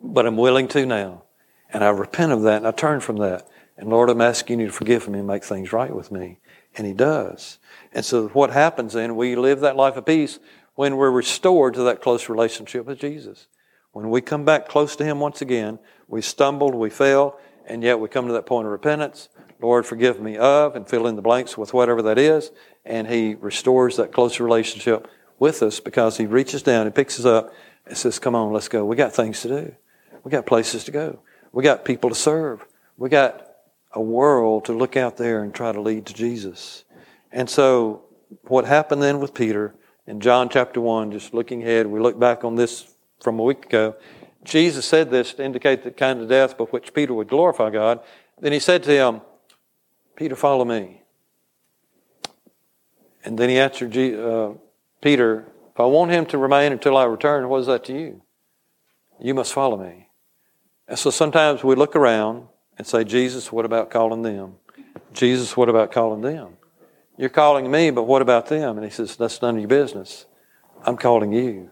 But 0.00 0.26
I'm 0.26 0.36
willing 0.36 0.68
to 0.68 0.84
now. 0.84 1.22
And 1.72 1.82
I 1.82 1.88
repent 1.90 2.32
of 2.32 2.42
that 2.42 2.58
and 2.58 2.66
I 2.66 2.70
turn 2.70 3.00
from 3.00 3.16
that. 3.16 3.48
And 3.76 3.88
Lord, 3.88 4.08
I'm 4.08 4.20
asking 4.20 4.60
you 4.60 4.66
to 4.66 4.72
forgive 4.72 5.08
me 5.08 5.18
and 5.18 5.28
make 5.28 5.44
things 5.44 5.72
right 5.72 5.94
with 5.94 6.10
me. 6.12 6.38
And 6.76 6.86
He 6.86 6.92
does. 6.92 7.58
And 7.92 8.04
so 8.04 8.28
what 8.28 8.50
happens 8.50 8.92
then, 8.92 9.16
we 9.16 9.36
live 9.36 9.60
that 9.60 9.76
life 9.76 9.96
of 9.96 10.06
peace 10.06 10.38
when 10.74 10.96
we're 10.96 11.10
restored 11.10 11.74
to 11.74 11.82
that 11.84 12.02
close 12.02 12.28
relationship 12.28 12.86
with 12.86 13.00
Jesus. 13.00 13.48
When 13.92 14.10
we 14.10 14.20
come 14.20 14.44
back 14.44 14.68
close 14.68 14.94
to 14.96 15.04
Him 15.04 15.20
once 15.20 15.40
again, 15.40 15.78
we 16.06 16.20
stumbled, 16.20 16.74
we 16.74 16.90
fell, 16.90 17.38
and 17.66 17.82
yet 17.82 17.98
we 17.98 18.08
come 18.08 18.26
to 18.26 18.34
that 18.34 18.46
point 18.46 18.66
of 18.66 18.72
repentance. 18.72 19.28
Lord, 19.60 19.86
forgive 19.86 20.20
me 20.20 20.36
of, 20.36 20.76
and 20.76 20.88
fill 20.88 21.06
in 21.06 21.16
the 21.16 21.22
blanks 21.22 21.56
with 21.56 21.72
whatever 21.72 22.02
that 22.02 22.18
is. 22.18 22.50
And 22.84 23.08
He 23.08 23.34
restores 23.34 23.96
that 23.96 24.12
close 24.12 24.38
relationship 24.40 25.08
with 25.38 25.62
us 25.62 25.80
because 25.80 26.16
He 26.16 26.26
reaches 26.26 26.62
down 26.62 26.86
and 26.86 26.94
picks 26.94 27.18
us 27.18 27.26
up 27.26 27.52
and 27.86 27.96
says, 27.96 28.18
Come 28.18 28.34
on, 28.34 28.52
let's 28.52 28.68
go. 28.68 28.84
We 28.84 28.96
got 28.96 29.14
things 29.14 29.40
to 29.42 29.48
do. 29.48 29.74
We 30.24 30.30
got 30.30 30.46
places 30.46 30.84
to 30.84 30.90
go. 30.90 31.20
We 31.52 31.62
got 31.62 31.84
people 31.84 32.10
to 32.10 32.16
serve. 32.16 32.66
We 32.96 33.08
got 33.08 33.46
a 33.92 34.00
world 34.00 34.66
to 34.66 34.72
look 34.72 34.96
out 34.96 35.16
there 35.16 35.42
and 35.42 35.54
try 35.54 35.72
to 35.72 35.80
lead 35.80 36.06
to 36.06 36.14
Jesus. 36.14 36.84
And 37.32 37.48
so, 37.48 38.02
what 38.42 38.64
happened 38.64 39.02
then 39.02 39.20
with 39.20 39.34
Peter 39.34 39.74
in 40.06 40.20
John 40.20 40.48
chapter 40.48 40.80
1, 40.80 41.12
just 41.12 41.32
looking 41.32 41.62
ahead, 41.62 41.86
we 41.86 42.00
look 42.00 42.18
back 42.18 42.44
on 42.44 42.56
this 42.56 42.94
from 43.20 43.38
a 43.38 43.42
week 43.42 43.66
ago. 43.66 43.96
Jesus 44.44 44.86
said 44.86 45.10
this 45.10 45.34
to 45.34 45.44
indicate 45.44 45.82
the 45.82 45.90
kind 45.90 46.20
of 46.20 46.28
death 46.28 46.56
by 46.56 46.64
which 46.64 46.94
Peter 46.94 47.14
would 47.14 47.28
glorify 47.28 47.70
God. 47.70 48.00
Then 48.40 48.52
he 48.52 48.60
said 48.60 48.82
to 48.84 48.90
him, 48.90 49.20
Peter, 50.16 50.34
follow 50.34 50.64
me. 50.64 51.02
And 53.24 53.38
then 53.38 53.48
he 53.48 53.58
answered 53.58 53.96
uh, 53.96 54.54
Peter, 55.00 55.46
If 55.72 55.80
I 55.80 55.84
want 55.84 56.10
him 56.10 56.26
to 56.26 56.38
remain 56.38 56.72
until 56.72 56.96
I 56.96 57.04
return, 57.04 57.48
what 57.48 57.60
is 57.60 57.66
that 57.66 57.84
to 57.84 57.92
you? 57.92 58.22
You 59.20 59.34
must 59.34 59.52
follow 59.52 59.76
me. 59.76 60.08
And 60.88 60.98
so 60.98 61.10
sometimes 61.10 61.64
we 61.64 61.74
look 61.74 61.96
around 61.96 62.46
and 62.78 62.86
say, 62.86 63.04
Jesus, 63.04 63.50
what 63.50 63.64
about 63.64 63.90
calling 63.90 64.22
them? 64.22 64.54
Jesus, 65.12 65.56
what 65.56 65.68
about 65.68 65.92
calling 65.92 66.20
them? 66.20 66.56
You're 67.18 67.30
calling 67.30 67.70
me, 67.70 67.90
but 67.90 68.04
what 68.04 68.22
about 68.22 68.46
them? 68.46 68.76
And 68.76 68.84
he 68.84 68.90
says, 68.90 69.16
That's 69.16 69.40
none 69.42 69.56
of 69.56 69.60
your 69.60 69.68
business. 69.68 70.26
I'm 70.84 70.96
calling 70.96 71.32
you. 71.32 71.70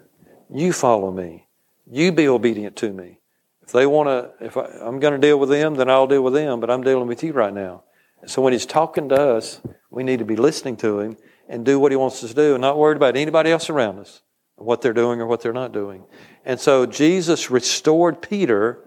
You 0.51 0.73
follow 0.73 1.11
me. 1.11 1.47
You 1.91 2.13
be 2.13 2.29
obedient 2.29 2.77
to 2.77 2.93
me. 2.93 3.19
If 3.63 3.73
they 3.73 3.87
want 3.87 4.09
to, 4.09 4.45
if 4.45 4.57
I, 4.57 4.67
am 4.87 5.01
going 5.01 5.13
to 5.13 5.19
deal 5.19 5.39
with 5.39 5.51
them, 5.51 5.75
then 5.75 5.89
I'll 5.89 6.07
deal 6.07 6.23
with 6.23 6.35
them, 6.35 6.61
but 6.61 6.71
I'm 6.71 6.83
dealing 6.83 7.07
with 7.07 7.23
you 7.23 7.33
right 7.33 7.53
now. 7.53 7.85
So 8.27 8.43
when 8.43 8.53
he's 8.53 8.67
talking 8.67 9.09
to 9.11 9.21
us, 9.21 9.61
we 9.91 10.03
need 10.03 10.19
to 10.19 10.25
be 10.25 10.37
listening 10.37 10.77
to 10.79 11.01
him 11.01 11.17
and 11.49 11.65
do 11.65 11.79
what 11.79 11.93
he 11.93 11.97
wants 11.97 12.23
us 12.25 12.31
to 12.31 12.37
do 12.37 12.55
and 12.55 12.61
not 12.61 12.79
worried 12.79 12.97
about 12.97 13.17
anybody 13.17 13.51
else 13.51 13.71
around 13.71 13.99
us, 13.99 14.23
what 14.57 14.81
they're 14.81 14.93
doing 14.93 15.21
or 15.21 15.27
what 15.27 15.41
they're 15.41 15.53
not 15.53 15.73
doing. 15.73 16.05
And 16.45 16.59
so 16.59 16.87
Jesus 16.87 17.51
restored 17.51 18.23
Peter 18.23 18.81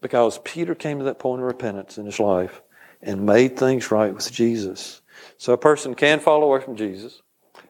because 0.00 0.38
Peter 0.38 0.74
came 0.74 0.98
to 0.98 1.04
that 1.04 1.18
point 1.18 1.40
of 1.40 1.46
repentance 1.46 1.98
in 1.98 2.06
his 2.06 2.18
life 2.18 2.62
and 3.00 3.26
made 3.26 3.56
things 3.56 3.90
right 3.90 4.14
with 4.14 4.30
Jesus. 4.30 5.00
So 5.38 5.52
a 5.52 5.58
person 5.58 5.94
can 5.94 6.20
fall 6.20 6.42
away 6.42 6.60
from 6.60 6.76
Jesus, 6.76 7.22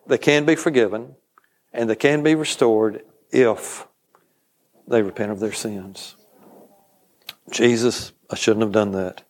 they 0.06 0.18
can 0.18 0.44
be 0.44 0.56
forgiven, 0.56 1.14
and 1.72 1.88
they 1.88 1.96
can 1.96 2.22
be 2.22 2.34
restored 2.34 3.02
if 3.30 3.86
they 4.86 5.02
repent 5.02 5.32
of 5.32 5.40
their 5.40 5.52
sins. 5.52 6.16
Jesus, 7.50 8.12
I 8.30 8.36
shouldn't 8.36 8.62
have 8.62 8.72
done 8.72 8.92
that. 8.92 9.22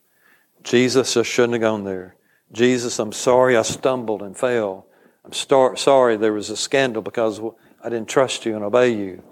Jesus, 0.62 1.16
I 1.16 1.22
shouldn't 1.22 1.54
have 1.54 1.62
gone 1.62 1.84
there. 1.84 2.16
Jesus, 2.52 2.98
I'm 2.98 3.12
sorry 3.12 3.56
I 3.56 3.62
stumbled 3.62 4.22
and 4.22 4.36
fell. 4.36 4.86
I'm 5.24 5.32
star- 5.32 5.76
sorry 5.76 6.16
there 6.16 6.32
was 6.32 6.50
a 6.50 6.56
scandal 6.56 7.02
because 7.02 7.40
I 7.82 7.88
didn't 7.88 8.08
trust 8.08 8.44
you 8.44 8.54
and 8.54 8.64
obey 8.64 8.94
you. 8.94 9.22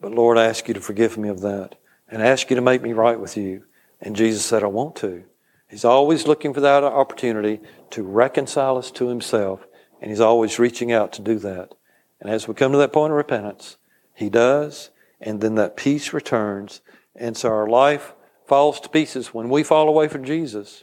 But 0.00 0.12
Lord, 0.12 0.38
I 0.38 0.46
ask 0.46 0.68
you 0.68 0.74
to 0.74 0.80
forgive 0.80 1.16
me 1.18 1.28
of 1.28 1.40
that 1.40 1.76
and 2.08 2.22
ask 2.22 2.50
you 2.50 2.56
to 2.56 2.62
make 2.62 2.82
me 2.82 2.92
right 2.92 3.18
with 3.18 3.36
you. 3.36 3.64
And 4.00 4.16
Jesus 4.16 4.44
said, 4.44 4.62
I 4.62 4.66
want 4.66 4.96
to. 4.96 5.24
He's 5.68 5.84
always 5.84 6.26
looking 6.26 6.52
for 6.52 6.60
that 6.60 6.82
opportunity 6.82 7.60
to 7.90 8.02
reconcile 8.02 8.76
us 8.76 8.90
to 8.92 9.08
himself, 9.08 9.66
and 10.00 10.10
he's 10.10 10.20
always 10.20 10.58
reaching 10.58 10.90
out 10.90 11.12
to 11.12 11.22
do 11.22 11.38
that. 11.38 11.74
And 12.20 12.28
as 12.28 12.48
we 12.48 12.54
come 12.54 12.72
to 12.72 12.78
that 12.78 12.92
point 12.92 13.12
of 13.12 13.16
repentance, 13.16 13.76
he 14.14 14.28
does, 14.28 14.90
and 15.20 15.40
then 15.40 15.54
that 15.54 15.76
peace 15.76 16.12
returns. 16.12 16.80
And 17.14 17.36
so 17.36 17.50
our 17.50 17.68
life 17.68 18.14
falls 18.50 18.80
to 18.80 18.88
pieces 18.88 19.28
when 19.32 19.48
we 19.48 19.62
fall 19.62 19.88
away 19.88 20.08
from 20.08 20.24
Jesus. 20.24 20.82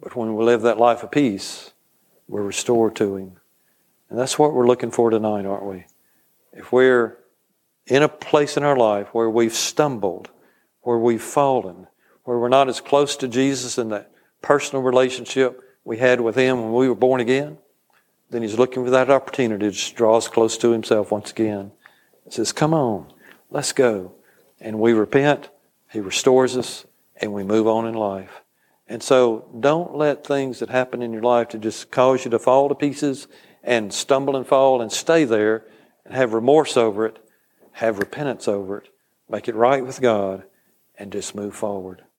But 0.00 0.16
when 0.16 0.34
we 0.34 0.44
live 0.44 0.62
that 0.62 0.78
life 0.78 1.04
of 1.04 1.12
peace, 1.12 1.72
we're 2.26 2.42
restored 2.42 2.96
to 2.96 3.14
him. 3.14 3.36
And 4.08 4.18
that's 4.18 4.36
what 4.36 4.52
we're 4.52 4.66
looking 4.66 4.90
for 4.90 5.10
tonight, 5.10 5.46
aren't 5.46 5.64
we? 5.64 5.84
If 6.52 6.72
we're 6.72 7.18
in 7.86 8.02
a 8.02 8.08
place 8.08 8.56
in 8.56 8.64
our 8.64 8.76
life 8.76 9.14
where 9.14 9.30
we've 9.30 9.54
stumbled, 9.54 10.28
where 10.80 10.98
we've 10.98 11.22
fallen, 11.22 11.86
where 12.24 12.36
we're 12.36 12.48
not 12.48 12.68
as 12.68 12.80
close 12.80 13.14
to 13.18 13.28
Jesus 13.28 13.78
in 13.78 13.90
that 13.90 14.10
personal 14.42 14.82
relationship 14.82 15.62
we 15.84 15.98
had 15.98 16.20
with 16.20 16.34
Him 16.34 16.60
when 16.60 16.72
we 16.72 16.88
were 16.88 16.96
born 16.96 17.20
again, 17.20 17.58
then 18.30 18.42
He's 18.42 18.58
looking 18.58 18.84
for 18.84 18.90
that 18.90 19.08
opportunity 19.08 19.70
to 19.70 19.94
draw 19.94 20.16
us 20.16 20.26
close 20.26 20.58
to 20.58 20.72
Himself 20.72 21.12
once 21.12 21.30
again. 21.30 21.70
He 22.24 22.32
says, 22.32 22.50
Come 22.50 22.74
on, 22.74 23.06
let's 23.50 23.70
go. 23.70 24.14
And 24.58 24.80
we 24.80 24.92
repent 24.94 25.48
He 25.90 26.00
restores 26.00 26.56
us, 26.56 26.86
and 27.16 27.32
we 27.32 27.42
move 27.42 27.66
on 27.66 27.86
in 27.86 27.94
life. 27.94 28.42
And 28.86 29.02
so 29.02 29.48
don't 29.58 29.96
let 29.96 30.26
things 30.26 30.58
that 30.58 30.68
happen 30.68 31.02
in 31.02 31.12
your 31.12 31.22
life 31.22 31.48
to 31.48 31.58
just 31.58 31.90
cause 31.90 32.24
you 32.24 32.30
to 32.32 32.38
fall 32.38 32.68
to 32.68 32.74
pieces 32.74 33.28
and 33.62 33.92
stumble 33.92 34.36
and 34.36 34.46
fall 34.46 34.80
and 34.80 34.90
stay 34.90 35.24
there 35.24 35.64
and 36.04 36.14
have 36.14 36.32
remorse 36.32 36.76
over 36.76 37.06
it, 37.06 37.18
have 37.72 37.98
repentance 37.98 38.48
over 38.48 38.78
it, 38.78 38.88
make 39.28 39.48
it 39.48 39.54
right 39.54 39.84
with 39.84 40.00
God, 40.00 40.44
and 40.98 41.12
just 41.12 41.34
move 41.34 41.54
forward. 41.54 42.02